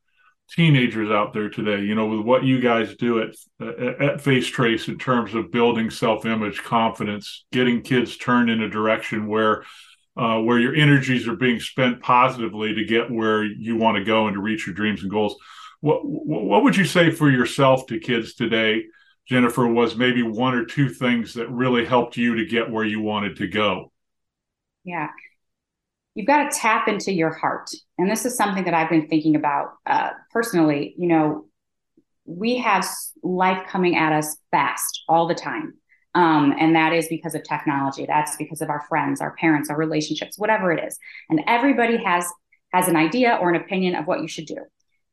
teenagers 0.54 1.10
out 1.10 1.32
there 1.32 1.50
today, 1.50 1.82
you 1.82 1.94
know, 1.94 2.06
with 2.06 2.20
what 2.20 2.44
you 2.44 2.60
guys 2.60 2.94
do 2.96 3.20
at 3.20 3.30
at 3.60 4.22
FaceTrace 4.22 4.88
in 4.88 4.98
terms 4.98 5.34
of 5.34 5.50
building 5.50 5.90
self-image, 5.90 6.62
confidence, 6.62 7.44
getting 7.52 7.82
kids 7.82 8.16
turned 8.16 8.50
in 8.50 8.62
a 8.62 8.70
direction 8.70 9.28
where 9.28 9.64
uh, 10.16 10.40
where 10.40 10.58
your 10.58 10.74
energies 10.74 11.28
are 11.28 11.36
being 11.36 11.60
spent 11.60 12.02
positively 12.02 12.74
to 12.74 12.84
get 12.84 13.10
where 13.10 13.44
you 13.44 13.76
want 13.76 13.96
to 13.96 14.04
go 14.04 14.26
and 14.26 14.34
to 14.34 14.40
reach 14.40 14.66
your 14.66 14.74
dreams 14.74 15.02
and 15.02 15.10
goals. 15.10 15.36
What 15.80 16.00
what 16.04 16.64
would 16.64 16.76
you 16.76 16.84
say 16.84 17.10
for 17.10 17.30
yourself 17.30 17.86
to 17.86 18.00
kids 18.00 18.34
today, 18.34 18.84
Jennifer? 19.28 19.66
Was 19.66 19.96
maybe 19.96 20.22
one 20.22 20.54
or 20.54 20.64
two 20.64 20.88
things 20.88 21.34
that 21.34 21.50
really 21.50 21.84
helped 21.84 22.16
you 22.16 22.36
to 22.36 22.46
get 22.46 22.70
where 22.70 22.84
you 22.84 23.00
wanted 23.00 23.36
to 23.36 23.46
go? 23.46 23.92
Yeah, 24.84 25.08
you've 26.14 26.26
got 26.26 26.50
to 26.50 26.58
tap 26.58 26.88
into 26.88 27.12
your 27.12 27.30
heart. 27.30 27.70
And 27.96 28.10
this 28.10 28.24
is 28.24 28.36
something 28.36 28.64
that 28.64 28.74
I've 28.74 28.90
been 28.90 29.08
thinking 29.08 29.36
about 29.36 29.74
uh, 29.86 30.10
personally. 30.32 30.94
You 30.98 31.08
know, 31.08 31.46
we 32.24 32.58
have 32.58 32.86
life 33.22 33.66
coming 33.68 33.96
at 33.96 34.12
us 34.12 34.36
fast 34.50 35.02
all 35.08 35.26
the 35.26 35.34
time. 35.34 35.74
Um, 36.14 36.54
and 36.58 36.74
that 36.74 36.92
is 36.92 37.06
because 37.08 37.34
of 37.34 37.44
technology. 37.44 38.04
That's 38.06 38.36
because 38.36 38.60
of 38.60 38.70
our 38.70 38.84
friends, 38.88 39.20
our 39.20 39.34
parents, 39.36 39.70
our 39.70 39.76
relationships, 39.76 40.38
whatever 40.38 40.72
it 40.72 40.82
is. 40.84 40.98
And 41.30 41.42
everybody 41.46 41.96
has 42.02 42.26
has 42.72 42.88
an 42.88 42.96
idea 42.96 43.38
or 43.40 43.48
an 43.48 43.56
opinion 43.56 43.94
of 43.94 44.06
what 44.06 44.20
you 44.20 44.28
should 44.28 44.46
do. 44.46 44.58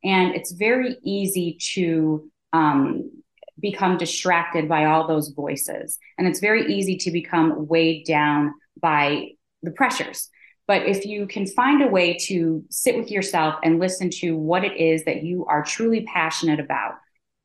And 0.03 0.35
it's 0.35 0.51
very 0.51 0.97
easy 1.03 1.57
to 1.73 2.29
um, 2.53 3.11
become 3.59 3.97
distracted 3.97 4.67
by 4.67 4.85
all 4.85 5.07
those 5.07 5.29
voices. 5.29 5.97
And 6.17 6.27
it's 6.27 6.39
very 6.39 6.73
easy 6.73 6.97
to 6.97 7.11
become 7.11 7.67
weighed 7.67 8.05
down 8.05 8.53
by 8.81 9.29
the 9.63 9.71
pressures. 9.71 10.29
But 10.67 10.87
if 10.87 11.05
you 11.05 11.27
can 11.27 11.45
find 11.45 11.83
a 11.83 11.87
way 11.87 12.17
to 12.25 12.63
sit 12.69 12.97
with 12.97 13.11
yourself 13.11 13.55
and 13.63 13.79
listen 13.79 14.09
to 14.21 14.35
what 14.35 14.63
it 14.63 14.77
is 14.77 15.05
that 15.05 15.23
you 15.23 15.45
are 15.45 15.63
truly 15.63 16.05
passionate 16.05 16.59
about, 16.59 16.93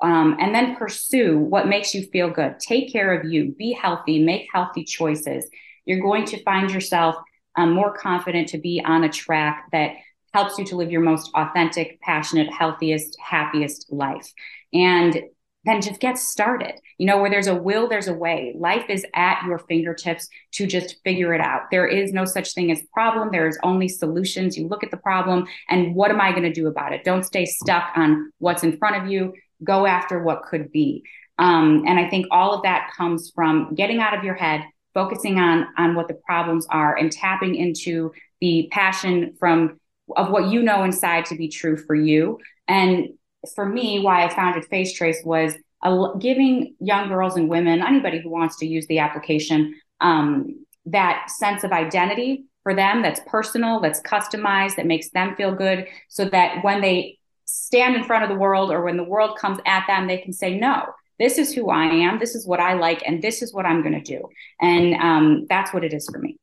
um, 0.03 0.37
and 0.41 0.55
then 0.55 0.77
pursue 0.77 1.39
what 1.39 1.69
makes 1.69 1.95
you 1.95 2.07
feel 2.07 2.31
good, 2.31 2.59
take 2.59 2.91
care 2.91 3.13
of 3.13 3.31
you, 3.31 3.55
be 3.59 3.73
healthy, 3.73 4.25
make 4.25 4.49
healthy 4.53 4.85
choices, 4.85 5.47
you're 5.85 6.01
going 6.01 6.25
to 6.27 6.43
find 6.43 6.71
yourself 6.71 7.17
um, 7.57 7.73
more 7.73 7.93
confident 7.93 8.49
to 8.49 8.59
be 8.59 8.83
on 8.85 9.05
a 9.05 9.09
track 9.09 9.67
that 9.73 9.95
helps 10.33 10.59
you 10.59 10.65
to 10.65 10.77
live 10.77 10.91
your 10.91 11.01
most 11.01 11.31
authentic, 11.35 12.01
passionate, 12.01 12.53
healthiest, 12.53 13.19
happiest 13.21 13.93
life. 13.93 14.33
And 14.73 15.21
then 15.64 15.83
just 15.83 16.01
get 16.01 16.18
started. 16.18 16.75
You 16.99 17.07
know, 17.07 17.20
where 17.20 17.31
there's 17.31 17.46
a 17.46 17.55
will, 17.55 17.88
there's 17.88 18.09
a 18.09 18.14
way. 18.14 18.55
Life 18.57 18.87
is 18.88 19.05
at 19.14 19.44
your 19.46 19.59
fingertips 19.59 20.29
to 20.53 20.66
just 20.66 20.96
figure 21.05 21.35
it 21.35 21.40
out. 21.40 21.70
There 21.70 21.87
is 21.87 22.12
no 22.12 22.25
such 22.25 22.55
thing 22.55 22.70
as 22.70 22.83
problem. 22.92 23.31
There 23.31 23.46
is 23.46 23.59
only 23.62 23.88
solutions. 23.88 24.57
You 24.57 24.68
look 24.68 24.83
at 24.83 24.90
the 24.90 24.96
problem 24.96 25.46
and 25.68 25.94
what 25.94 26.11
am 26.11 26.20
I 26.20 26.31
going 26.31 26.44
to 26.44 26.53
do 26.53 26.66
about 26.66 26.92
it? 26.92 27.05
Don't 27.05 27.25
stay 27.25 27.44
stuck 27.44 27.90
on 27.96 28.33
what's 28.38 28.64
in 28.64 28.79
front 28.79 29.03
of 29.03 29.11
you. 29.11 29.35
Go 29.62 29.87
after 29.87 30.23
what 30.23 30.44
could 30.44 30.73
be. 30.73 31.05
Um, 31.38 31.85
and 31.87 31.99
I 31.99 32.09
think 32.09 32.27
all 32.31 32.55
of 32.55 32.62
that 32.62 32.90
comes 32.96 33.33
from 33.35 33.75
getting 33.75 34.01
out 34.01 34.16
of 34.16 34.25
your 34.25 34.35
head, 34.35 34.62
focusing 34.92 35.38
on 35.38 35.66
on 35.79 35.94
what 35.94 36.09
the 36.09 36.14
problems 36.14 36.66
are, 36.70 36.94
and 36.96 37.11
tapping 37.11 37.55
into 37.55 38.12
the 38.40 38.68
passion 38.70 39.35
from 39.38 39.81
of 40.16 40.31
what 40.31 40.51
you 40.51 40.62
know 40.62 40.85
inside 40.85 41.25
to 41.27 41.37
be 41.37 41.49
true 41.49 41.77
for 41.77 41.94
you. 41.94 42.38
And 42.68 43.11
for 43.55 43.66
me, 43.66 44.00
why 44.00 44.24
I 44.24 44.35
founded 44.35 44.68
FaceTrace 44.70 45.24
was 45.24 45.55
a, 45.83 46.09
giving 46.18 46.74
young 46.81 47.09
girls 47.09 47.37
and 47.37 47.48
women, 47.48 47.83
anybody 47.83 48.20
who 48.20 48.31
wants 48.31 48.57
to 48.59 48.66
use 48.66 48.87
the 48.87 48.98
application, 48.98 49.74
um, 50.00 50.64
that 50.87 51.31
sense 51.31 51.64
of 51.64 51.72
identity 51.72 52.44
for 52.62 52.74
them 52.74 53.03
that's 53.03 53.20
personal, 53.26 53.81
that's 53.81 54.00
customized, 54.03 54.76
that 54.76 54.87
makes 54.87 55.11
them 55.11 55.35
feel 55.37 55.55
good, 55.55 55.87
so 56.09 56.26
that 56.26 56.62
when 56.62 56.81
they 56.81 57.18
stand 57.46 57.96
in 57.96 58.05
front 58.05 58.22
of 58.22 58.31
the 58.31 58.37
world 58.37 58.70
or 58.70 58.83
when 58.83 58.96
the 58.96 59.05
world 59.05 59.38
comes 59.38 59.59
at 59.66 59.87
them, 59.87 60.07
they 60.07 60.18
can 60.18 60.33
say, 60.33 60.57
no, 60.57 60.85
this 61.18 61.38
is 61.38 61.53
who 61.53 61.70
I 61.70 61.85
am, 61.87 62.18
this 62.18 62.35
is 62.35 62.46
what 62.46 62.61
I 62.61 62.74
like, 62.74 63.03
and 63.07 63.22
this 63.22 63.42
is 63.42 63.53
what 63.53 63.66
I'm 63.66 63.83
going 63.83 63.94
to 63.94 64.18
do. 64.18 64.29
And 64.61 64.94
um, 64.94 65.46
that's 65.48 65.72
what 65.72 65.85
it 65.85 65.92
is 65.92 66.07
for 66.11 66.18
me 66.18 66.37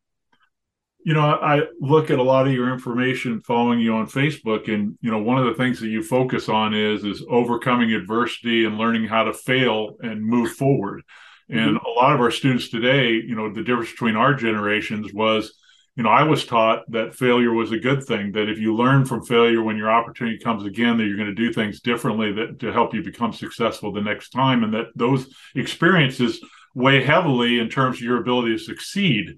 you 1.07 1.13
know, 1.13 1.21
I 1.21 1.61
look 1.79 2.11
at 2.11 2.19
a 2.19 2.23
lot 2.23 2.47
of 2.47 2.53
your 2.53 2.73
information 2.73 3.39
following 3.39 3.79
you 3.79 3.93
on 3.93 4.07
Facebook, 4.07 4.67
and 4.67 4.97
you 4.99 5.09
know, 5.09 5.19
one 5.19 5.37
of 5.37 5.45
the 5.45 5.53
things 5.53 5.79
that 5.79 5.87
you 5.87 6.03
focus 6.03 6.49
on 6.49 6.73
is 6.73 7.05
is 7.05 7.23
overcoming 7.29 7.93
adversity 7.93 8.65
and 8.65 8.77
learning 8.77 9.05
how 9.05 9.23
to 9.23 9.33
fail 9.33 9.95
and 10.01 10.21
move 10.21 10.51
forward. 10.51 11.03
Mm-hmm. 11.49 11.59
And 11.59 11.77
a 11.77 11.89
lot 11.91 12.13
of 12.13 12.19
our 12.19 12.29
students 12.29 12.67
today, 12.67 13.11
you 13.11 13.35
know, 13.35 13.53
the 13.53 13.63
difference 13.63 13.91
between 13.91 14.17
our 14.17 14.33
generations 14.33 15.13
was, 15.13 15.57
you 15.95 16.03
know, 16.03 16.09
I 16.09 16.23
was 16.23 16.45
taught 16.45 16.83
that 16.91 17.15
failure 17.15 17.53
was 17.53 17.71
a 17.71 17.79
good 17.79 18.03
thing. 18.03 18.33
That 18.33 18.49
if 18.49 18.57
you 18.57 18.75
learn 18.75 19.05
from 19.05 19.23
failure 19.23 19.61
when 19.61 19.77
your 19.77 19.89
opportunity 19.89 20.39
comes 20.39 20.65
again, 20.65 20.97
that 20.97 21.05
you're 21.05 21.15
going 21.15 21.33
to 21.33 21.45
do 21.45 21.53
things 21.53 21.79
differently 21.79 22.33
that 22.33 22.59
to 22.59 22.73
help 22.73 22.93
you 22.93 23.01
become 23.01 23.31
successful 23.31 23.93
the 23.93 24.01
next 24.01 24.31
time, 24.31 24.61
and 24.65 24.73
that 24.73 24.87
those 24.93 25.33
experiences 25.55 26.41
weigh 26.75 27.01
heavily 27.01 27.59
in 27.59 27.69
terms 27.69 27.95
of 27.95 28.03
your 28.03 28.19
ability 28.19 28.57
to 28.57 28.61
succeed. 28.61 29.37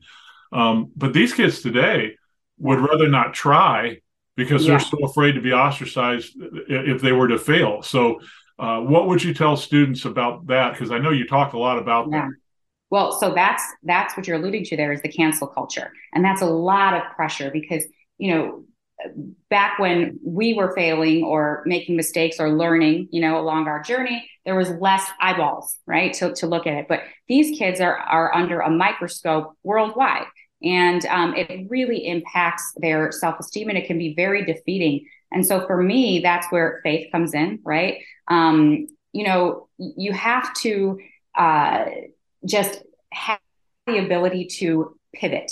Um, 0.52 0.92
but 0.96 1.14
these 1.14 1.34
kids 1.34 1.62
today 1.62 2.16
would 2.58 2.80
rather 2.80 3.08
not 3.08 3.34
try 3.34 4.00
because 4.36 4.64
yeah. 4.64 4.72
they're 4.72 4.80
so 4.80 4.98
afraid 5.04 5.34
to 5.34 5.42
be 5.42 5.54
ostracized 5.54 6.34
if 6.68 7.02
they 7.02 7.12
were 7.12 7.28
to 7.28 7.38
fail. 7.38 7.82
So, 7.82 8.20
uh, 8.58 8.82
what 8.82 9.08
would 9.08 9.24
you 9.24 9.34
tell 9.34 9.56
students 9.56 10.06
about 10.06 10.48
that? 10.48 10.74
Because 10.74 10.92
I 10.92 10.98
know 10.98 11.12
you 11.12 11.26
talk 11.26 11.54
a 11.54 11.58
lot 11.58 11.78
about 11.78 12.08
yeah. 12.12 12.22
that. 12.22 12.30
Well, 12.90 13.12
so 13.12 13.34
that's 13.34 13.64
that's 13.84 14.18
what 14.18 14.28
you're 14.28 14.38
alluding 14.38 14.66
to 14.66 14.78
there 14.78 14.92
is 14.92 15.02
the 15.02 15.10
cancel 15.10 15.48
culture, 15.48 15.92
and 16.14 16.26
that's 16.26 16.42
a 16.42 16.48
lot 16.48 16.96
of 16.96 17.04
pressure 17.16 17.52
because 17.52 17.86
you 18.18 18.36
know 18.36 18.66
back 19.50 19.80
when 19.80 20.20
we 20.26 20.54
were 20.54 20.74
failing 20.76 21.24
or 21.24 21.64
making 21.66 21.96
mistakes 21.96 22.40
or 22.40 22.50
learning, 22.50 23.08
you 23.12 23.22
know, 23.22 23.40
along 23.40 23.68
our 23.68 23.82
journey, 23.82 24.30
there 24.46 24.56
was 24.56 24.70
less 24.70 25.06
eyeballs, 25.20 25.78
right, 25.86 26.14
to, 26.14 26.34
to 26.34 26.48
look 26.48 26.68
at 26.68 26.74
it. 26.74 26.86
But 26.88 27.02
these 27.28 27.58
kids 27.58 27.80
are 27.82 27.96
are 27.96 28.34
under 28.34 28.60
a 28.60 28.70
microscope 28.70 29.54
worldwide. 29.64 30.26
And 30.62 31.06
um, 31.06 31.36
it 31.36 31.68
really 31.70 32.08
impacts 32.08 32.74
their 32.78 33.12
self 33.12 33.40
esteem 33.40 33.70
and 33.70 33.78
it 33.78 33.88
can 33.88 33.98
be 33.98 34.14
very 34.14 34.46
defeating. 34.46 35.06
And 35.32 35.46
so 35.46 35.66
for 35.66 35.82
me, 35.82 36.20
that's 36.20 36.48
where 36.52 36.82
faith 36.84 37.12
comes 37.12 37.34
in, 37.34 37.60
right? 37.64 38.00
Um, 38.28 38.88
you 39.14 39.24
know, 39.24 39.70
you 39.78 40.12
have 40.12 40.54
to 40.56 41.00
uh, 41.38 41.86
just 42.46 42.84
have 43.12 43.40
the 43.88 43.98
ability 43.98 44.46
to 44.46 44.98
pivot. 45.14 45.52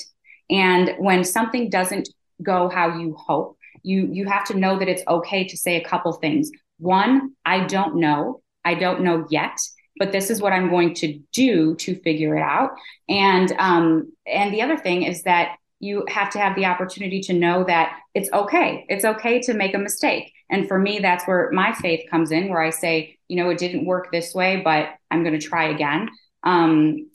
And 0.49 0.93
when 0.97 1.23
something 1.23 1.69
doesn't 1.69 2.09
go 2.43 2.69
how 2.69 2.97
you 2.97 3.15
hope, 3.15 3.57
you 3.83 4.09
you 4.11 4.25
have 4.25 4.45
to 4.45 4.57
know 4.57 4.77
that 4.79 4.87
it's 4.87 5.03
okay 5.07 5.47
to 5.47 5.57
say 5.57 5.75
a 5.77 5.83
couple 5.83 6.13
things. 6.13 6.51
One, 6.79 7.33
I 7.45 7.65
don't 7.65 7.95
know. 7.95 8.41
I 8.65 8.75
don't 8.75 9.01
know 9.01 9.25
yet, 9.29 9.57
but 9.99 10.12
this 10.12 10.29
is 10.29 10.41
what 10.41 10.53
I'm 10.53 10.69
going 10.69 10.93
to 10.95 11.19
do 11.33 11.75
to 11.75 11.95
figure 12.01 12.36
it 12.36 12.41
out. 12.41 12.71
And 13.10 13.51
um, 13.60 14.12
and 14.25 14.53
the 14.53 14.62
other 14.62 14.77
thing 14.77 15.03
is 15.03 15.23
that 15.23 15.55
you 15.79 16.05
have 16.10 16.29
to 16.31 16.39
have 16.39 16.55
the 16.55 16.65
opportunity 16.65 17.21
to 17.21 17.33
know 17.33 17.63
that 17.65 17.99
it's 18.13 18.31
okay. 18.33 18.86
It's 18.89 19.05
okay 19.05 19.39
to 19.41 19.53
make 19.53 19.75
a 19.75 19.79
mistake. 19.79 20.33
And 20.49 20.67
for 20.67 20.79
me, 20.79 20.99
that's 20.99 21.27
where 21.27 21.51
my 21.51 21.73
faith 21.73 22.10
comes 22.10 22.31
in, 22.31 22.49
where 22.49 22.62
I 22.62 22.71
say, 22.71 23.17
you 23.27 23.36
know, 23.38 23.49
it 23.49 23.57
didn't 23.57 23.86
work 23.86 24.12
this 24.12 24.33
way, 24.33 24.62
but 24.63 24.89
I'm 25.12 25.23
going 25.23 25.39
to 25.39 25.45
try 25.45 25.69
again. 25.69 26.10
Um, 26.43 27.10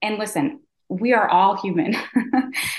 and 0.00 0.18
listen, 0.18 0.60
we 0.88 1.12
are 1.12 1.28
all 1.28 1.56
human. 1.56 1.96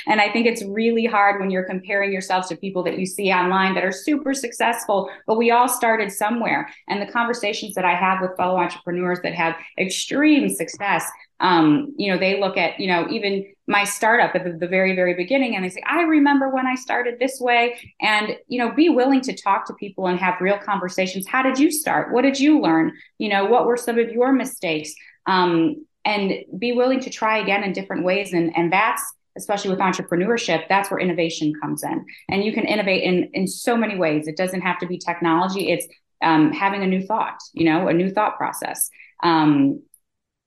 and 0.07 0.21
I 0.21 0.31
think 0.31 0.47
it's 0.47 0.63
really 0.63 1.05
hard 1.05 1.41
when 1.41 1.49
you're 1.49 1.65
comparing 1.65 2.11
yourselves 2.11 2.47
to 2.47 2.55
people 2.55 2.83
that 2.83 2.97
you 2.97 3.05
see 3.05 3.31
online 3.31 3.75
that 3.75 3.83
are 3.83 3.91
super 3.91 4.33
successful, 4.33 5.09
but 5.25 5.37
we 5.37 5.51
all 5.51 5.67
started 5.67 6.11
somewhere. 6.11 6.69
And 6.87 7.01
the 7.01 7.11
conversations 7.11 7.75
that 7.75 7.83
I 7.83 7.95
have 7.95 8.21
with 8.21 8.37
fellow 8.37 8.57
entrepreneurs 8.57 9.19
that 9.23 9.33
have 9.33 9.55
extreme 9.77 10.49
success, 10.49 11.03
um, 11.41 11.93
you 11.97 12.11
know, 12.11 12.17
they 12.17 12.39
look 12.39 12.55
at, 12.55 12.79
you 12.79 12.87
know, 12.87 13.07
even 13.09 13.45
my 13.67 13.83
startup 13.83 14.33
at 14.33 14.45
the, 14.45 14.53
the 14.53 14.67
very, 14.67 14.95
very 14.95 15.13
beginning 15.13 15.55
and 15.55 15.65
they 15.65 15.69
say, 15.69 15.81
I 15.85 16.03
remember 16.03 16.49
when 16.49 16.65
I 16.65 16.75
started 16.75 17.19
this 17.19 17.39
way. 17.41 17.77
And, 17.99 18.37
you 18.47 18.57
know, 18.57 18.71
be 18.71 18.87
willing 18.89 19.21
to 19.21 19.35
talk 19.35 19.67
to 19.67 19.73
people 19.73 20.07
and 20.07 20.17
have 20.19 20.39
real 20.39 20.57
conversations. 20.57 21.27
How 21.27 21.43
did 21.43 21.59
you 21.59 21.69
start? 21.71 22.13
What 22.13 22.21
did 22.21 22.39
you 22.39 22.61
learn? 22.61 22.93
You 23.17 23.29
know, 23.29 23.45
what 23.45 23.65
were 23.65 23.77
some 23.77 23.99
of 23.99 24.09
your 24.09 24.31
mistakes? 24.31 24.93
Um, 25.25 25.85
and 26.07 26.33
be 26.57 26.71
willing 26.71 27.01
to 27.01 27.09
try 27.09 27.37
again 27.37 27.65
in 27.65 27.73
different 27.73 28.05
ways. 28.05 28.31
And, 28.31 28.55
and 28.55 28.71
that's, 28.71 29.03
especially 29.37 29.71
with 29.71 29.79
entrepreneurship, 29.79 30.63
that's 30.69 30.89
where 30.89 31.01
innovation 31.01 31.53
comes 31.61 31.83
in. 31.83 32.05
And 32.29 32.45
you 32.45 32.53
can 32.53 32.63
innovate 32.65 33.03
in, 33.03 33.29
in 33.33 33.45
so 33.45 33.75
many 33.75 33.97
ways. 33.97 34.25
It 34.25 34.37
doesn't 34.37 34.61
have 34.61 34.79
to 34.79 34.87
be 34.87 34.97
technology. 34.97 35.69
It's 35.69 35.85
um, 36.21 36.53
having 36.53 36.81
a 36.81 36.87
new 36.87 37.05
thought, 37.05 37.37
you 37.53 37.65
know, 37.65 37.89
a 37.89 37.93
new 37.93 38.09
thought 38.09 38.37
process. 38.37 38.89
Um, 39.21 39.83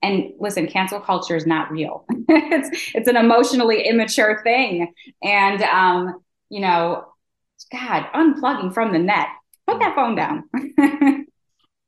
and 0.03 0.33
listen, 0.41 0.67
cancel 0.67 0.99
culture 0.99 1.37
is 1.37 1.47
not 1.47 1.71
real. 1.71 2.07
it's 2.29 2.93
it's 2.95 3.09
an 3.09 3.17
emotionally 3.17 3.87
immature 3.87 4.41
thing. 4.43 4.95
And 5.23 5.63
um, 5.63 6.25
you 6.49 6.61
know, 6.61 7.05
God, 7.71 8.07
unplugging 8.15 8.73
from 8.73 8.95
the 8.95 8.99
net. 8.99 9.29
Put 9.67 9.79
that 9.81 9.95
phone 9.95 10.15
down. 10.15 10.45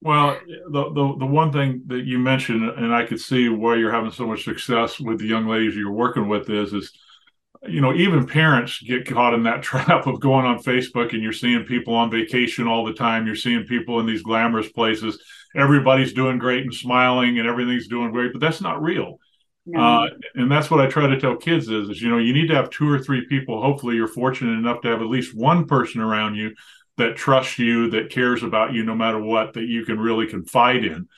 Well, 0.02 0.36
the, 0.68 0.92
the 0.92 1.16
the 1.20 1.26
one 1.26 1.52
thing 1.52 1.82
that 1.86 2.04
you 2.04 2.18
mentioned, 2.18 2.68
and 2.68 2.92
I 2.92 3.06
could 3.06 3.20
see 3.20 3.48
why 3.48 3.76
you're 3.76 3.92
having 3.92 4.10
so 4.10 4.26
much 4.26 4.42
success 4.42 4.98
with 4.98 5.20
the 5.20 5.26
young 5.26 5.46
ladies 5.46 5.76
you're 5.76 5.92
working 5.92 6.28
with, 6.28 6.50
is 6.50 6.72
is 6.72 6.92
you 7.68 7.80
know 7.80 7.94
even 7.94 8.26
parents 8.26 8.82
get 8.82 9.06
caught 9.06 9.32
in 9.32 9.44
that 9.44 9.62
trap 9.68 10.08
of 10.08 10.20
going 10.20 10.44
on 10.44 10.58
Facebook 10.58 11.12
and 11.12 11.22
you're 11.22 11.32
seeing 11.32 11.64
people 11.64 11.94
on 11.94 12.10
vacation 12.10 12.66
all 12.66 12.84
the 12.84 12.94
time. 12.94 13.26
You're 13.26 13.36
seeing 13.36 13.64
people 13.64 14.00
in 14.00 14.06
these 14.06 14.22
glamorous 14.22 14.70
places. 14.70 15.22
Everybody's 15.54 16.12
doing 16.12 16.38
great 16.38 16.64
and 16.64 16.74
smiling, 16.74 17.38
and 17.38 17.48
everything's 17.48 17.86
doing 17.86 18.10
great, 18.10 18.32
but 18.32 18.40
that's 18.40 18.60
not 18.60 18.82
real. 18.82 19.20
No. 19.66 19.80
Uh, 19.80 20.08
and 20.34 20.50
that's 20.50 20.68
what 20.68 20.80
I 20.80 20.88
try 20.88 21.06
to 21.06 21.20
tell 21.20 21.36
kids 21.36 21.68
is, 21.68 21.88
is 21.88 22.02
you 22.02 22.10
know 22.10 22.18
you 22.18 22.32
need 22.32 22.48
to 22.48 22.56
have 22.56 22.70
two 22.70 22.90
or 22.90 22.98
three 22.98 23.24
people. 23.28 23.62
Hopefully, 23.62 23.94
you're 23.94 24.08
fortunate 24.08 24.58
enough 24.58 24.80
to 24.80 24.88
have 24.88 25.00
at 25.00 25.06
least 25.06 25.36
one 25.36 25.66
person 25.66 26.00
around 26.00 26.34
you 26.34 26.52
that 27.02 27.16
trusts 27.16 27.58
you, 27.58 27.90
that 27.90 28.10
cares 28.10 28.42
about 28.42 28.72
you 28.72 28.84
no 28.84 28.94
matter 28.94 29.20
what, 29.20 29.54
that 29.54 29.64
you 29.64 29.84
can 29.84 29.98
really 29.98 30.26
confide 30.26 30.84
in. 30.84 31.08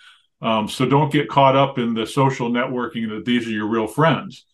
Um, 0.41 0.69
so 0.69 0.87
don't 0.87 1.13
get 1.13 1.29
caught 1.29 1.57
up 1.57 1.79
in 1.79 1.95
the 1.95 2.07
social 2.07 2.51
networking 2.51 3.09
that 3.11 3.25
these 3.25 3.47
are 3.47 3.51
your 3.51 3.69
real 3.69 3.87
friends. 3.87 4.47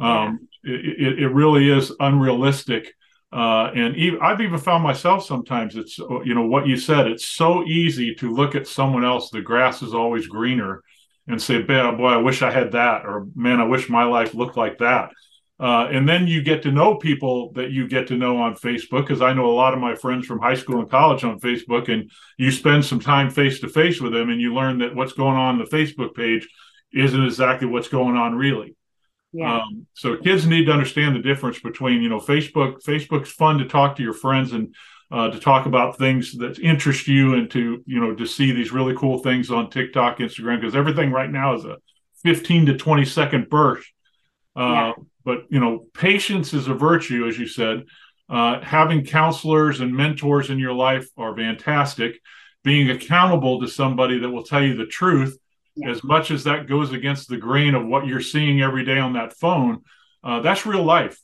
Um, 0.00 0.48
yeah. 0.64 0.74
it, 0.74 1.18
it, 1.20 1.28
really 1.28 1.70
is 1.70 1.92
unrealistic. 1.98 2.94
Uh, 3.32 3.70
and 3.74 3.96
even, 3.96 4.20
I've 4.22 4.40
even 4.40 4.58
found 4.58 4.84
myself 4.84 5.24
sometimes 5.24 5.74
it's, 5.76 5.98
you 5.98 6.34
know, 6.34 6.46
what 6.46 6.66
you 6.66 6.76
said, 6.76 7.08
it's 7.08 7.26
so 7.26 7.64
easy 7.64 8.14
to 8.16 8.32
look 8.32 8.54
at 8.54 8.66
someone 8.66 9.04
else, 9.04 9.30
the 9.30 9.42
grass 9.42 9.82
is 9.82 9.94
always 9.94 10.26
greener, 10.26 10.82
and 11.26 11.42
say, 11.42 11.62
boy, 11.62 12.08
I 12.08 12.16
wish 12.18 12.42
I 12.42 12.50
had 12.50 12.72
that, 12.72 13.04
or 13.04 13.26
man, 13.34 13.60
I 13.60 13.64
wish 13.64 13.88
my 13.88 14.04
life 14.04 14.34
looked 14.34 14.56
like 14.56 14.78
that. 14.78 15.10
Uh, 15.60 15.88
and 15.90 16.08
then 16.08 16.28
you 16.28 16.40
get 16.40 16.62
to 16.62 16.70
know 16.70 16.94
people 16.94 17.52
that 17.52 17.72
you 17.72 17.88
get 17.88 18.06
to 18.06 18.16
know 18.16 18.36
on 18.36 18.54
Facebook, 18.54 19.02
because 19.02 19.20
I 19.20 19.32
know 19.32 19.46
a 19.46 19.52
lot 19.52 19.74
of 19.74 19.80
my 19.80 19.96
friends 19.96 20.24
from 20.24 20.38
high 20.38 20.54
school 20.54 20.78
and 20.78 20.88
college 20.88 21.24
on 21.24 21.40
Facebook, 21.40 21.92
and 21.92 22.10
you 22.36 22.52
spend 22.52 22.84
some 22.84 23.00
time 23.00 23.28
face 23.28 23.58
to 23.60 23.68
face 23.68 24.00
with 24.00 24.12
them, 24.12 24.30
and 24.30 24.40
you 24.40 24.54
learn 24.54 24.78
that 24.78 24.94
what's 24.94 25.14
going 25.14 25.36
on, 25.36 25.48
on 25.48 25.58
the 25.58 25.64
Facebook 25.64 26.14
page 26.14 26.48
isn't 26.92 27.24
exactly 27.24 27.66
what's 27.66 27.88
going 27.88 28.16
on 28.16 28.36
really. 28.36 28.76
Yeah. 29.32 29.56
Um, 29.56 29.86
so 29.94 30.16
kids 30.16 30.46
need 30.46 30.66
to 30.66 30.72
understand 30.72 31.14
the 31.16 31.20
difference 31.20 31.58
between 31.58 32.02
you 32.02 32.08
know 32.08 32.20
Facebook. 32.20 32.82
Facebook's 32.84 33.32
fun 33.32 33.58
to 33.58 33.66
talk 33.66 33.96
to 33.96 34.02
your 34.02 34.14
friends 34.14 34.52
and 34.52 34.74
uh, 35.10 35.28
to 35.28 35.40
talk 35.40 35.66
about 35.66 35.98
things 35.98 36.36
that 36.38 36.60
interest 36.60 37.08
you, 37.08 37.34
and 37.34 37.50
to 37.50 37.82
you 37.84 38.00
know 38.00 38.14
to 38.14 38.26
see 38.26 38.52
these 38.52 38.70
really 38.70 38.94
cool 38.96 39.18
things 39.18 39.50
on 39.50 39.70
TikTok, 39.70 40.18
Instagram, 40.18 40.60
because 40.60 40.76
everything 40.76 41.10
right 41.10 41.30
now 41.30 41.56
is 41.56 41.64
a 41.64 41.78
15 42.22 42.66
to 42.66 42.76
20 42.76 43.04
second 43.04 43.48
burst. 43.50 43.88
Uh, 44.56 44.62
yeah 44.62 44.92
but 45.28 45.44
you 45.50 45.60
know, 45.60 45.84
patience 45.92 46.54
is 46.54 46.68
a 46.68 46.74
virtue, 46.74 47.28
as 47.28 47.38
you 47.38 47.46
said. 47.46 47.84
Uh, 48.30 48.62
having 48.62 49.04
counselors 49.04 49.80
and 49.80 49.94
mentors 49.94 50.48
in 50.48 50.58
your 50.58 50.72
life 50.72 51.06
are 51.18 51.36
fantastic. 51.36 52.18
Being 52.64 52.88
accountable 52.88 53.60
to 53.60 53.68
somebody 53.68 54.18
that 54.20 54.30
will 54.30 54.42
tell 54.42 54.62
you 54.62 54.74
the 54.74 54.86
truth, 54.86 55.36
yeah. 55.76 55.90
as 55.90 56.02
much 56.02 56.30
as 56.30 56.44
that 56.44 56.66
goes 56.66 56.94
against 56.94 57.28
the 57.28 57.36
grain 57.36 57.74
of 57.74 57.86
what 57.86 58.06
you're 58.06 58.22
seeing 58.22 58.62
every 58.62 58.86
day 58.86 58.98
on 58.98 59.12
that 59.12 59.34
phone, 59.34 59.82
uh, 60.24 60.40
that's 60.40 60.64
real 60.64 60.82
life. 60.82 61.20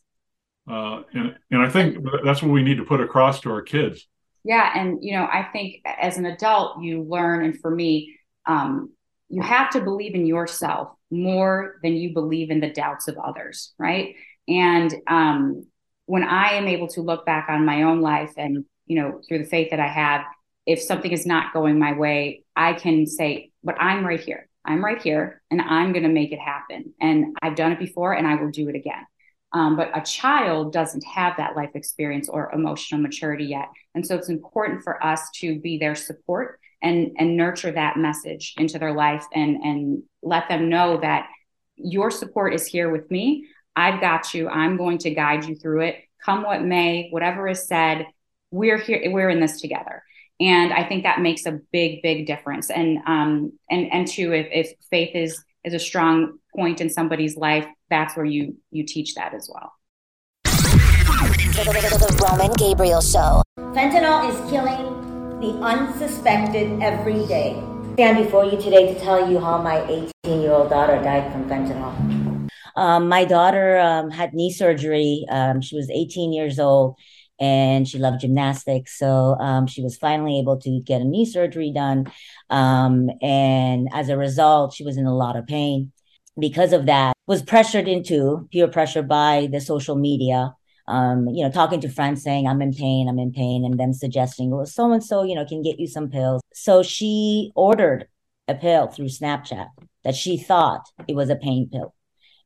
Uh, 0.71 1.01
and 1.15 1.37
and 1.51 1.63
I 1.63 1.71
think 1.71 1.97
that's 2.23 2.43
what 2.43 2.53
we 2.53 2.63
need 2.63 2.77
to 2.77 2.85
put 2.85 3.01
across 3.01 3.41
to 3.41 3.51
our 3.53 3.63
kids. 3.63 4.07
Yeah, 4.45 4.71
and 4.79 4.99
you 5.01 5.15
know, 5.15 5.25
I 5.25 5.49
think 5.51 5.77
as 5.87 6.19
an 6.19 6.27
adult, 6.27 6.83
you 6.83 7.05
learn, 7.05 7.43
and 7.43 7.59
for 7.59 7.71
me, 7.71 8.19
um, 8.45 8.93
you 9.31 9.41
have 9.41 9.71
to 9.71 9.81
believe 9.81 10.15
in 10.15 10.27
yourself 10.27 10.89
more 11.15 11.77
than 11.83 11.95
you 11.97 12.13
believe 12.13 12.51
in 12.51 12.61
the 12.61 12.71
doubts 12.71 13.09
of 13.09 13.17
others, 13.19 13.73
right? 13.79 14.17
And 14.49 14.95
um, 15.07 15.67
when 16.07 16.25
I 16.25 16.53
am 16.55 16.69
able 16.69 16.89
to 16.89 17.01
look 17.01 17.25
back 17.25 17.49
on 17.49 17.65
my 17.65 17.83
own 17.83 18.01
life 18.01 18.33
and, 18.37 18.65
you 18.87 19.01
know, 19.01 19.21
through 19.27 19.39
the 19.39 19.45
faith 19.45 19.71
that 19.71 19.81
I 19.81 19.89
have, 19.89 20.23
if 20.67 20.81
something 20.81 21.13
is 21.13 21.27
not 21.27 21.53
going 21.53 21.79
my 21.79 21.93
way, 21.93 22.45
I 22.57 22.75
can 22.75 23.07
say, 23.07 23.51
but 23.63 23.77
I'm 23.81 24.05
right 24.05 24.21
here. 24.21 24.49
I'm 24.65 24.85
right 24.85 25.01
here 25.01 25.43
and 25.51 25.61
I'm 25.61 25.93
going 25.93 26.05
to 26.05 26.09
make 26.09 26.33
it 26.33 26.39
happen. 26.39 26.95
And 27.01 27.37
I've 27.43 27.55
done 27.55 27.73
it 27.73 27.79
before 27.79 28.15
and 28.15 28.27
I 28.27 28.37
will 28.37 28.51
do 28.51 28.69
it 28.69 28.75
again. 28.75 29.05
Um, 29.53 29.77
but 29.77 29.97
a 29.97 30.01
child 30.01 30.73
doesn't 30.73 31.05
have 31.05 31.37
that 31.37 31.55
life 31.55 31.71
experience 31.75 32.29
or 32.29 32.51
emotional 32.53 33.01
maturity 33.01 33.45
yet. 33.45 33.69
And 33.95 34.05
so 34.05 34.17
it's 34.17 34.29
important 34.29 34.83
for 34.83 35.05
us 35.05 35.31
to 35.37 35.61
be 35.61 35.79
their 35.79 35.95
support 35.95 36.59
and 36.85 37.17
and 37.19 37.37
nurture 37.37 37.73
that 37.73 37.97
message 37.97 38.55
into 38.59 38.79
their 38.79 38.93
life 38.93 39.25
and 39.35 39.57
and 39.57 40.03
let 40.23 40.49
them 40.49 40.69
know 40.69 41.01
that 41.01 41.29
your 41.77 42.11
support 42.11 42.55
is 42.55 42.67
here 42.67 42.91
with 42.91 43.11
me. 43.11 43.47
I've 43.75 44.01
got 44.01 44.35
you. 44.35 44.49
I'm 44.49 44.77
going 44.77 44.99
to 44.99 45.11
guide 45.11 45.45
you 45.45 45.57
through 45.57 45.81
it. 45.81 45.97
Come 46.25 46.45
what 46.45 46.63
may 46.63 47.09
whatever 47.11 47.49
is 47.49 47.67
said 47.67 48.07
we're 48.51 48.79
here 48.79 49.11
we're 49.11 49.31
in 49.31 49.41
this 49.41 49.61
together. 49.61 50.03
And 50.41 50.73
i 50.73 50.85
think 50.85 51.05
that 51.05 51.21
makes 51.21 51.47
a 51.47 51.61
big 51.73 52.03
big 52.03 52.27
difference. 52.27 52.71
And 52.71 52.99
um 53.07 53.53
and 53.71 53.93
and 53.93 54.07
two 54.07 54.33
if, 54.33 54.47
if 54.53 54.73
faith 54.91 55.15
is 55.15 55.43
is 55.65 55.75
a 55.75 55.79
strong 55.79 56.39
point 56.55 56.81
in 56.81 56.91
somebody's 56.91 57.37
life 57.37 57.67
that's 57.91 58.17
where 58.17 58.27
you 58.27 58.57
you 58.71 58.85
teach 58.85 59.15
that 59.15 59.35
as 59.35 59.51
well. 59.53 59.73
The 60.45 62.27
roman 62.29 62.53
gabriel 62.55 63.01
show. 63.01 63.43
Fentanyl 63.59 64.29
is 64.29 64.51
killing 64.51 65.04
the 65.45 65.59
unsuspected 65.61 66.83
every 66.83 67.27
day. 67.27 67.55
I 67.55 67.93
stand 67.95 68.25
before 68.25 68.47
you 68.47 68.57
today 68.57 68.95
to 68.95 68.99
tell 68.99 69.31
you 69.31 69.39
how 69.39 69.61
my 69.61 69.85
18 70.25 70.41
year 70.41 70.53
old 70.53 70.71
daughter 70.71 70.97
died 71.03 71.31
from 71.33 71.49
fentanyl. 71.49 72.49
Um, 72.77 73.09
my 73.09 73.27
daughter 73.27 73.79
um, 73.79 74.11
had 74.11 74.33
knee 74.33 74.51
surgery. 74.51 75.27
Um, 75.29 75.61
she 75.61 75.77
was 75.77 75.91
18 75.91 76.33
years 76.33 76.59
old 76.59 76.97
and 77.39 77.87
she 77.87 77.99
loved 77.99 78.23
gymnastics. 78.23 78.99
So 78.99 79.37
um, 79.39 79.67
she 79.67 79.83
was 79.83 79.99
finally 79.99 80.39
able 80.41 80.59
to 80.61 80.81
get 80.81 81.03
a 81.03 81.05
knee 81.05 81.27
surgery 81.27 81.73
done. 81.73 82.11
Um, 82.49 83.11
and 83.21 83.89
as 83.93 84.09
a 84.09 84.17
result, 84.17 84.73
she 84.73 84.85
was 84.85 84.97
in 84.97 85.05
a 85.05 85.15
lot 85.15 85.37
of 85.37 85.47
pain. 85.47 85.93
Because 86.39 86.73
of 86.73 86.87
that, 86.87 87.15
was 87.27 87.43
pressured 87.43 87.87
into 87.87 88.49
peer 88.51 88.67
pressure 88.69 89.03
by 89.03 89.49
the 89.53 89.61
social 89.61 89.95
media 89.95 90.55
um, 90.87 91.29
you 91.29 91.43
know, 91.45 91.51
talking 91.51 91.81
to 91.81 91.89
friends 91.89 92.23
saying, 92.23 92.47
I'm 92.47 92.61
in 92.63 92.73
pain, 92.73 93.09
I'm 93.09 93.19
in 93.19 93.33
pain, 93.33 93.65
and 93.65 93.79
them 93.79 93.93
suggesting, 93.93 94.51
well, 94.51 94.67
so 94.67 94.93
and 94.93 95.03
so, 95.03 95.23
you 95.23 95.35
know, 95.35 95.45
can 95.45 95.63
get 95.63 95.79
you 95.79 95.87
some 95.87 96.11
pills. 96.11 96.43
So 96.53 96.83
she 96.83 97.53
ordered 97.55 98.07
a 98.49 98.55
pill 98.55 98.89
through 98.89 99.07
Snapchat 99.07 99.69
that 100.05 100.15
she 100.15 100.37
thought 100.37 100.87
it 101.09 101.17
was 101.17 101.31
a 101.31 101.37
pain 101.37 101.69
pill. 101.73 101.95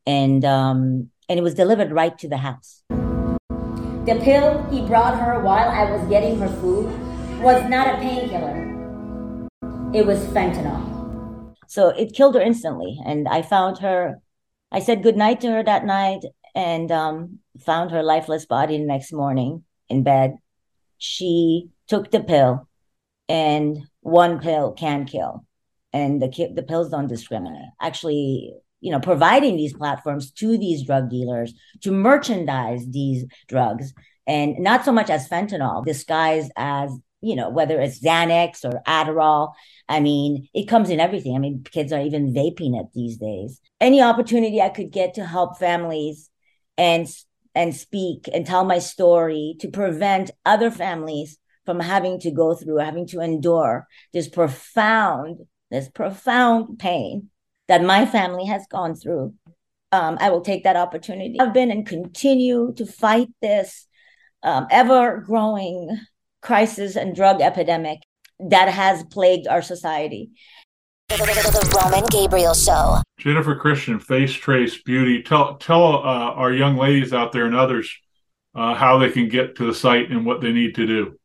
And 0.07 0.45
um, 0.45 1.11
and 1.29 1.39
it 1.39 1.43
was 1.43 1.55
delivered 1.55 1.93
right 1.93 2.17
to 2.19 2.29
the 2.29 2.39
house. 2.39 2.83
The 2.89 4.19
pill 4.23 4.65
he 4.71 4.87
brought 4.87 5.19
her 5.19 5.41
while 5.41 5.69
I 5.69 5.91
was 5.91 6.09
getting 6.09 6.39
her 6.39 6.49
food 6.49 6.87
was 7.43 7.69
not 7.69 7.95
a 7.95 7.99
painkiller. 7.99 8.65
it 9.93 10.07
was 10.07 10.19
fentanyl. 10.27 11.55
So 11.67 11.89
it 11.89 12.15
killed 12.15 12.35
her 12.35 12.41
instantly. 12.41 12.99
And 13.05 13.29
I 13.29 13.43
found 13.43 13.79
her, 13.79 14.21
I 14.73 14.81
said 14.81 15.03
goodnight 15.03 15.41
to 15.43 15.51
her 15.53 15.63
that 15.63 15.85
night 15.85 16.21
and 16.59 16.91
um, 16.91 17.39
found 17.65 17.93
her 17.93 18.03
lifeless 18.03 18.45
body 18.45 18.77
the 18.77 18.85
next 18.85 19.13
morning 19.13 19.63
in 19.89 20.03
bed. 20.03 20.35
She 20.99 21.69
took 21.87 22.11
the 22.11 22.19
pill, 22.19 22.69
and 23.29 23.79
one 24.01 24.41
pill 24.41 24.73
can 24.73 25.05
kill. 25.07 25.45
And 25.93 26.21
the, 26.21 26.51
the 26.53 26.65
pills 26.65 26.91
don't 26.91 27.07
discriminate. 27.07 27.71
Actually, 27.81 28.55
you 28.81 28.91
know, 28.91 28.99
providing 28.99 29.57
these 29.57 29.73
platforms 29.73 30.33
to 30.33 30.59
these 30.59 30.85
drug 30.85 31.09
dealers 31.09 31.55
to 31.83 31.93
merchandise 31.93 32.85
these 32.91 33.25
drugs 33.47 33.95
and 34.27 34.59
not 34.59 34.85
so 34.85 34.91
much 34.91 35.11
as 35.11 35.29
fentanyl 35.29 35.85
disguised 35.85 36.51
as 36.57 36.91
you 37.21 37.35
know 37.35 37.51
whether 37.51 37.81
it's 37.81 38.01
xanax 38.01 38.65
or 38.65 38.81
adderall 38.87 39.53
i 39.89 39.99
mean 39.99 40.49
it 40.55 40.69
comes 40.69 40.89
in 40.89 41.01
everything 41.01 41.35
i 41.35 41.39
mean 41.39 41.65
kids 41.73 41.93
are 41.93 42.01
even 42.03 42.33
vaping 42.33 42.79
it 42.81 42.87
these 42.95 43.17
days 43.17 43.61
any 43.81 44.01
opportunity 44.01 44.61
i 44.61 44.69
could 44.69 44.93
get 44.93 45.15
to 45.15 45.27
help 45.27 45.59
families 45.59 46.31
and 46.79 47.09
and 47.55 47.75
speak 47.75 48.29
and 48.33 48.47
tell 48.47 48.65
my 48.65 48.79
story 48.79 49.57
to 49.61 49.69
prevent 49.69 50.31
other 50.47 50.71
families 50.71 51.39
from 51.67 51.81
having 51.81 52.19
to 52.21 52.31
go 52.31 52.55
through 52.55 52.79
having 52.79 53.07
to 53.09 53.21
endure 53.21 53.87
this 54.13 54.29
profound 54.29 55.41
this 55.71 55.89
profound 55.89 56.79
pain 56.79 57.29
that 57.67 57.83
my 57.83 58.07
family 58.07 58.47
has 58.47 58.67
gone 58.71 58.95
through 58.95 59.35
um, 59.93 60.17
i 60.21 60.31
will 60.31 60.41
take 60.41 60.65
that 60.65 60.77
opportunity 60.77 61.39
i've 61.41 61.53
been 61.53 61.71
and 61.71 61.87
continue 61.87 62.73
to 62.77 62.87
fight 62.87 63.29
this 63.43 63.87
um, 64.43 64.67
ever 64.71 65.19
growing 65.19 65.99
crisis 66.41 66.97
and 66.97 67.15
drug 67.15 67.41
epidemic 67.41 67.99
that 68.41 68.69
has 68.69 69.03
plagued 69.05 69.49
our 69.49 69.63
society. 69.63 70.31
The 71.09 71.81
Roman 71.83 72.05
Gabriel 72.11 72.53
Show. 72.53 73.01
Jennifer 73.17 73.57
Christenson, 73.57 73.99
Face 73.99 74.33
Trace 74.33 74.83
Beauty. 74.83 75.23
Tell 75.23 75.57
tell 75.57 75.97
uh, 75.97 76.35
our 76.35 76.53
young 76.53 76.77
ladies 76.77 77.15
out 77.15 77.33
there 77.33 77.47
and 77.47 77.57
others 77.57 77.91
uh, 78.55 78.75
how 78.75 78.99
they 78.99 79.11
can 79.11 79.29
get 79.29 79.57
to 79.57 79.65
the 79.65 79.73
site 79.75 80.11
and 80.11 80.27
what 80.27 80.43
they 80.43 80.53
need 80.53 80.75
to 80.75 80.87
do. 80.87 81.19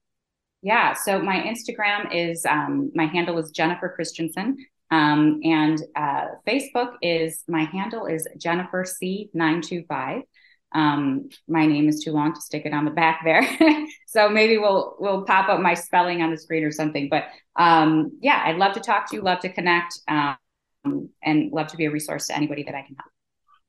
Yeah, 0.64 0.94
so 0.94 1.20
my 1.20 1.36
Instagram 1.40 2.08
is 2.10 2.46
um, 2.46 2.90
my 2.94 3.04
handle 3.04 3.36
is 3.36 3.50
Jennifer 3.50 3.92
Christenson, 3.94 4.56
um, 4.90 5.40
and 5.44 5.78
uh, 5.94 6.28
Facebook 6.48 6.94
is 7.02 7.44
my 7.46 7.64
handle 7.64 8.06
is 8.06 8.26
Jennifer 8.38 8.86
C 8.86 9.28
nine 9.34 9.60
two 9.60 9.84
five. 9.86 10.22
Um, 10.74 11.28
my 11.46 11.66
name 11.66 11.86
is 11.86 12.02
too 12.02 12.12
long 12.12 12.32
to 12.32 12.40
stick 12.40 12.64
it 12.64 12.72
on 12.72 12.86
the 12.86 12.90
back 12.90 13.20
there, 13.24 13.46
so 14.06 14.30
maybe 14.30 14.56
we'll 14.56 14.96
we'll 14.98 15.24
pop 15.24 15.50
up 15.50 15.60
my 15.60 15.74
spelling 15.74 16.22
on 16.22 16.30
the 16.30 16.38
screen 16.38 16.64
or 16.64 16.72
something. 16.72 17.10
But 17.10 17.24
um, 17.56 18.18
yeah, 18.22 18.42
I'd 18.46 18.56
love 18.56 18.72
to 18.72 18.80
talk 18.80 19.10
to 19.10 19.16
you, 19.16 19.22
love 19.22 19.40
to 19.40 19.52
connect, 19.52 19.98
um, 20.08 20.38
and 21.22 21.52
love 21.52 21.66
to 21.68 21.76
be 21.76 21.84
a 21.84 21.90
resource 21.90 22.28
to 22.28 22.36
anybody 22.36 22.62
that 22.62 22.74
I 22.74 22.80
can 22.80 22.96
help. 22.96 23.13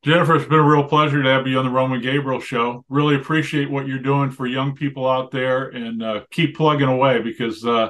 Jennifer, 0.04 0.36
it's 0.36 0.46
been 0.46 0.60
a 0.60 0.64
real 0.64 0.84
pleasure 0.84 1.24
to 1.24 1.30
have 1.30 1.48
you 1.48 1.58
on 1.58 1.66
the 1.66 1.72
Roman 1.72 2.00
Gabriel 2.00 2.40
Show. 2.40 2.86
Really 2.90 3.16
appreciate 3.16 3.72
what 3.72 3.88
you're 3.88 3.98
doing 3.98 4.30
for 4.30 4.46
young 4.46 4.76
people 4.76 5.08
out 5.08 5.32
there, 5.32 5.70
and 5.70 6.04
uh, 6.04 6.22
keep 6.30 6.56
plugging 6.56 6.88
away 6.88 7.22
because 7.22 7.66
uh, 7.66 7.90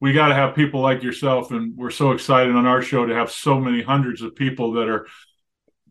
we 0.00 0.12
got 0.12 0.28
to 0.28 0.34
have 0.34 0.56
people 0.56 0.80
like 0.80 1.04
yourself, 1.04 1.52
and 1.52 1.76
we're 1.76 1.90
so 1.90 2.10
excited 2.10 2.56
on 2.56 2.66
our 2.66 2.82
show 2.82 3.06
to 3.06 3.14
have 3.14 3.30
so 3.30 3.60
many 3.60 3.82
hundreds 3.82 4.20
of 4.20 4.34
people 4.34 4.72
that 4.72 4.88
are 4.88 5.06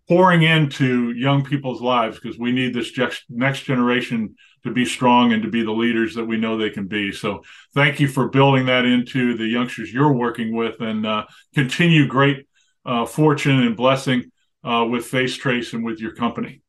pouring 0.09 0.43
into 0.43 1.11
young 1.11 1.45
people's 1.45 1.81
lives 1.81 2.19
because 2.19 2.37
we 2.37 2.51
need 2.51 2.73
this 2.73 2.91
next 3.29 3.61
generation 3.61 4.35
to 4.63 4.71
be 4.71 4.85
strong 4.85 5.31
and 5.31 5.43
to 5.43 5.49
be 5.49 5.63
the 5.63 5.71
leaders 5.71 6.15
that 6.15 6.25
we 6.25 6.35
know 6.35 6.57
they 6.57 6.69
can 6.69 6.87
be. 6.87 7.11
So 7.13 7.41
thank 7.73 8.01
you 8.01 8.09
for 8.09 8.27
building 8.27 8.65
that 8.65 8.83
into 8.83 9.37
the 9.37 9.45
youngsters 9.45 9.93
you're 9.93 10.11
working 10.11 10.53
with 10.53 10.81
and 10.81 11.05
uh, 11.05 11.25
continue 11.53 12.05
great 12.05 12.47
uh, 12.85 13.05
fortune 13.05 13.63
and 13.63 13.77
blessing 13.77 14.29
uh, 14.63 14.85
with 14.89 15.09
FaceTrace 15.09 15.73
and 15.73 15.83
with 15.83 15.99
your 15.99 16.13
company. 16.13 16.61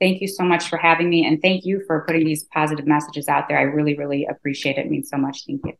Thank 0.00 0.20
you 0.20 0.28
so 0.28 0.44
much 0.44 0.68
for 0.68 0.76
having 0.76 1.10
me. 1.10 1.26
And 1.26 1.42
thank 1.42 1.64
you 1.64 1.82
for 1.86 2.04
putting 2.06 2.24
these 2.24 2.44
positive 2.44 2.86
messages 2.86 3.28
out 3.28 3.48
there. 3.48 3.58
I 3.58 3.62
really, 3.62 3.96
really 3.96 4.26
appreciate 4.26 4.78
it. 4.78 4.86
It 4.86 4.90
means 4.90 5.08
so 5.10 5.16
much. 5.16 5.44
Thank 5.46 5.62
you. 5.64 5.72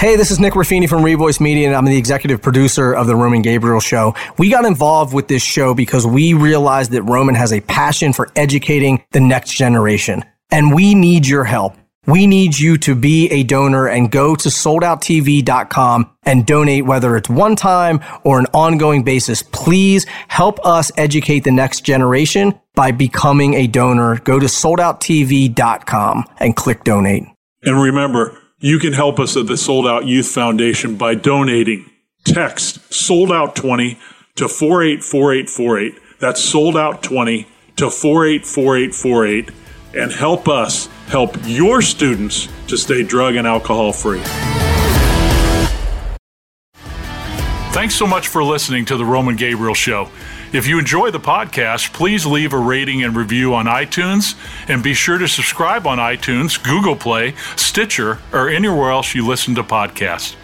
Hey, 0.00 0.16
this 0.16 0.30
is 0.30 0.40
Nick 0.40 0.54
Ruffini 0.54 0.88
from 0.88 1.02
Revoice 1.02 1.40
Media, 1.40 1.66
and 1.66 1.76
I'm 1.76 1.84
the 1.84 1.96
executive 1.96 2.40
producer 2.40 2.94
of 2.94 3.06
the 3.06 3.14
Roman 3.14 3.42
Gabriel 3.42 3.80
Show. 3.80 4.14
We 4.38 4.50
got 4.50 4.64
involved 4.64 5.12
with 5.12 5.28
this 5.28 5.42
show 5.42 5.74
because 5.74 6.06
we 6.06 6.32
realized 6.32 6.90
that 6.92 7.02
Roman 7.02 7.34
has 7.34 7.52
a 7.52 7.60
passion 7.60 8.14
for 8.14 8.30
educating 8.34 9.04
the 9.10 9.20
next 9.20 9.52
generation. 9.52 10.24
And 10.50 10.74
we 10.74 10.94
need 10.94 11.26
your 11.26 11.44
help. 11.44 11.76
We 12.06 12.26
need 12.26 12.58
you 12.58 12.78
to 12.78 12.94
be 12.94 13.28
a 13.30 13.42
donor 13.42 13.86
and 13.86 14.10
go 14.10 14.34
to 14.34 14.48
soldouttv.com 14.48 16.10
and 16.22 16.46
donate, 16.46 16.86
whether 16.86 17.16
it's 17.16 17.28
one 17.28 17.56
time 17.56 18.00
or 18.24 18.38
an 18.38 18.46
ongoing 18.54 19.02
basis. 19.02 19.42
Please 19.42 20.06
help 20.28 20.64
us 20.64 20.90
educate 20.96 21.40
the 21.40 21.50
next 21.50 21.82
generation 21.82 22.58
by 22.74 22.90
becoming 22.90 23.54
a 23.54 23.66
donor. 23.66 24.18
Go 24.20 24.38
to 24.38 24.46
soldouttv.com 24.46 26.24
and 26.38 26.56
click 26.56 26.84
donate. 26.84 27.24
And 27.62 27.80
remember, 27.80 28.38
you 28.60 28.78
can 28.78 28.94
help 28.94 29.18
us 29.18 29.36
at 29.36 29.46
the 29.46 29.56
Sold 29.56 29.86
Out 29.86 30.06
Youth 30.06 30.28
Foundation 30.28 30.96
by 30.96 31.14
donating. 31.14 31.90
Text 32.24 32.92
Sold 32.92 33.32
Out 33.32 33.56
20 33.56 33.98
to 34.36 34.48
484848. 34.48 35.94
That's 36.18 36.42
Sold 36.42 36.76
Out 36.76 37.02
20 37.02 37.46
to 37.76 37.90
484848 37.90 39.50
and 39.94 40.12
help 40.12 40.48
us 40.48 40.88
help 41.10 41.36
your 41.44 41.82
students 41.82 42.48
to 42.68 42.76
stay 42.76 43.02
drug 43.02 43.34
and 43.34 43.46
alcohol 43.46 43.92
free. 43.92 44.22
Thanks 47.72 47.94
so 47.94 48.06
much 48.06 48.28
for 48.28 48.44
listening 48.44 48.84
to 48.86 48.96
the 48.96 49.04
Roman 49.04 49.36
Gabriel 49.36 49.74
Show. 49.74 50.08
If 50.52 50.66
you 50.66 50.78
enjoy 50.78 51.10
the 51.10 51.20
podcast, 51.20 51.92
please 51.92 52.26
leave 52.26 52.52
a 52.52 52.58
rating 52.58 53.04
and 53.04 53.16
review 53.16 53.54
on 53.54 53.66
iTunes 53.66 54.34
and 54.68 54.82
be 54.82 54.94
sure 54.94 55.18
to 55.18 55.28
subscribe 55.28 55.86
on 55.86 55.98
iTunes, 55.98 56.62
Google 56.62 56.96
Play, 56.96 57.34
Stitcher, 57.56 58.18
or 58.32 58.48
anywhere 58.48 58.90
else 58.90 59.14
you 59.14 59.26
listen 59.26 59.54
to 59.54 59.62
podcasts. 59.62 60.34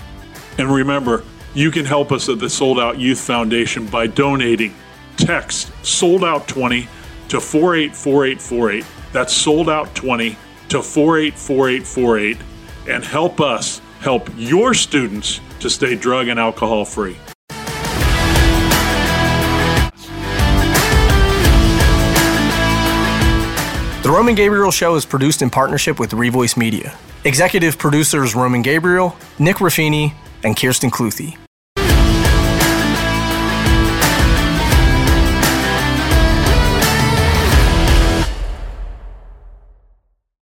And 0.58 0.72
remember, 0.72 1.24
you 1.54 1.70
can 1.70 1.84
help 1.84 2.12
us 2.12 2.28
at 2.28 2.38
the 2.38 2.48
Sold 2.48 2.78
Out 2.78 2.98
Youth 2.98 3.20
Foundation 3.20 3.86
by 3.86 4.06
donating. 4.06 4.74
Text 5.16 5.72
Sold 5.84 6.24
Out 6.24 6.46
20 6.46 6.82
to 7.28 7.40
484848. 7.40 8.84
That's 9.12 9.34
Sold 9.34 9.68
Out 9.68 9.94
20 9.94 10.36
to 10.68 10.82
484848 10.82 12.38
and 12.88 13.04
help 13.04 13.40
us 13.40 13.80
help 14.00 14.28
your 14.36 14.74
students 14.74 15.40
to 15.60 15.70
stay 15.70 15.94
drug 15.96 16.28
and 16.28 16.38
alcohol 16.38 16.84
free. 16.84 17.16
The 24.02 24.12
Roman 24.12 24.36
Gabriel 24.36 24.70
Show 24.70 24.94
is 24.94 25.04
produced 25.04 25.42
in 25.42 25.50
partnership 25.50 25.98
with 25.98 26.12
Revoice 26.12 26.56
Media. 26.56 26.96
Executive 27.24 27.76
producers 27.76 28.36
Roman 28.36 28.62
Gabriel, 28.62 29.16
Nick 29.40 29.56
Ruffini, 29.56 30.14
and 30.44 30.56
Kirsten 30.56 30.92
Cluthy. 30.92 31.36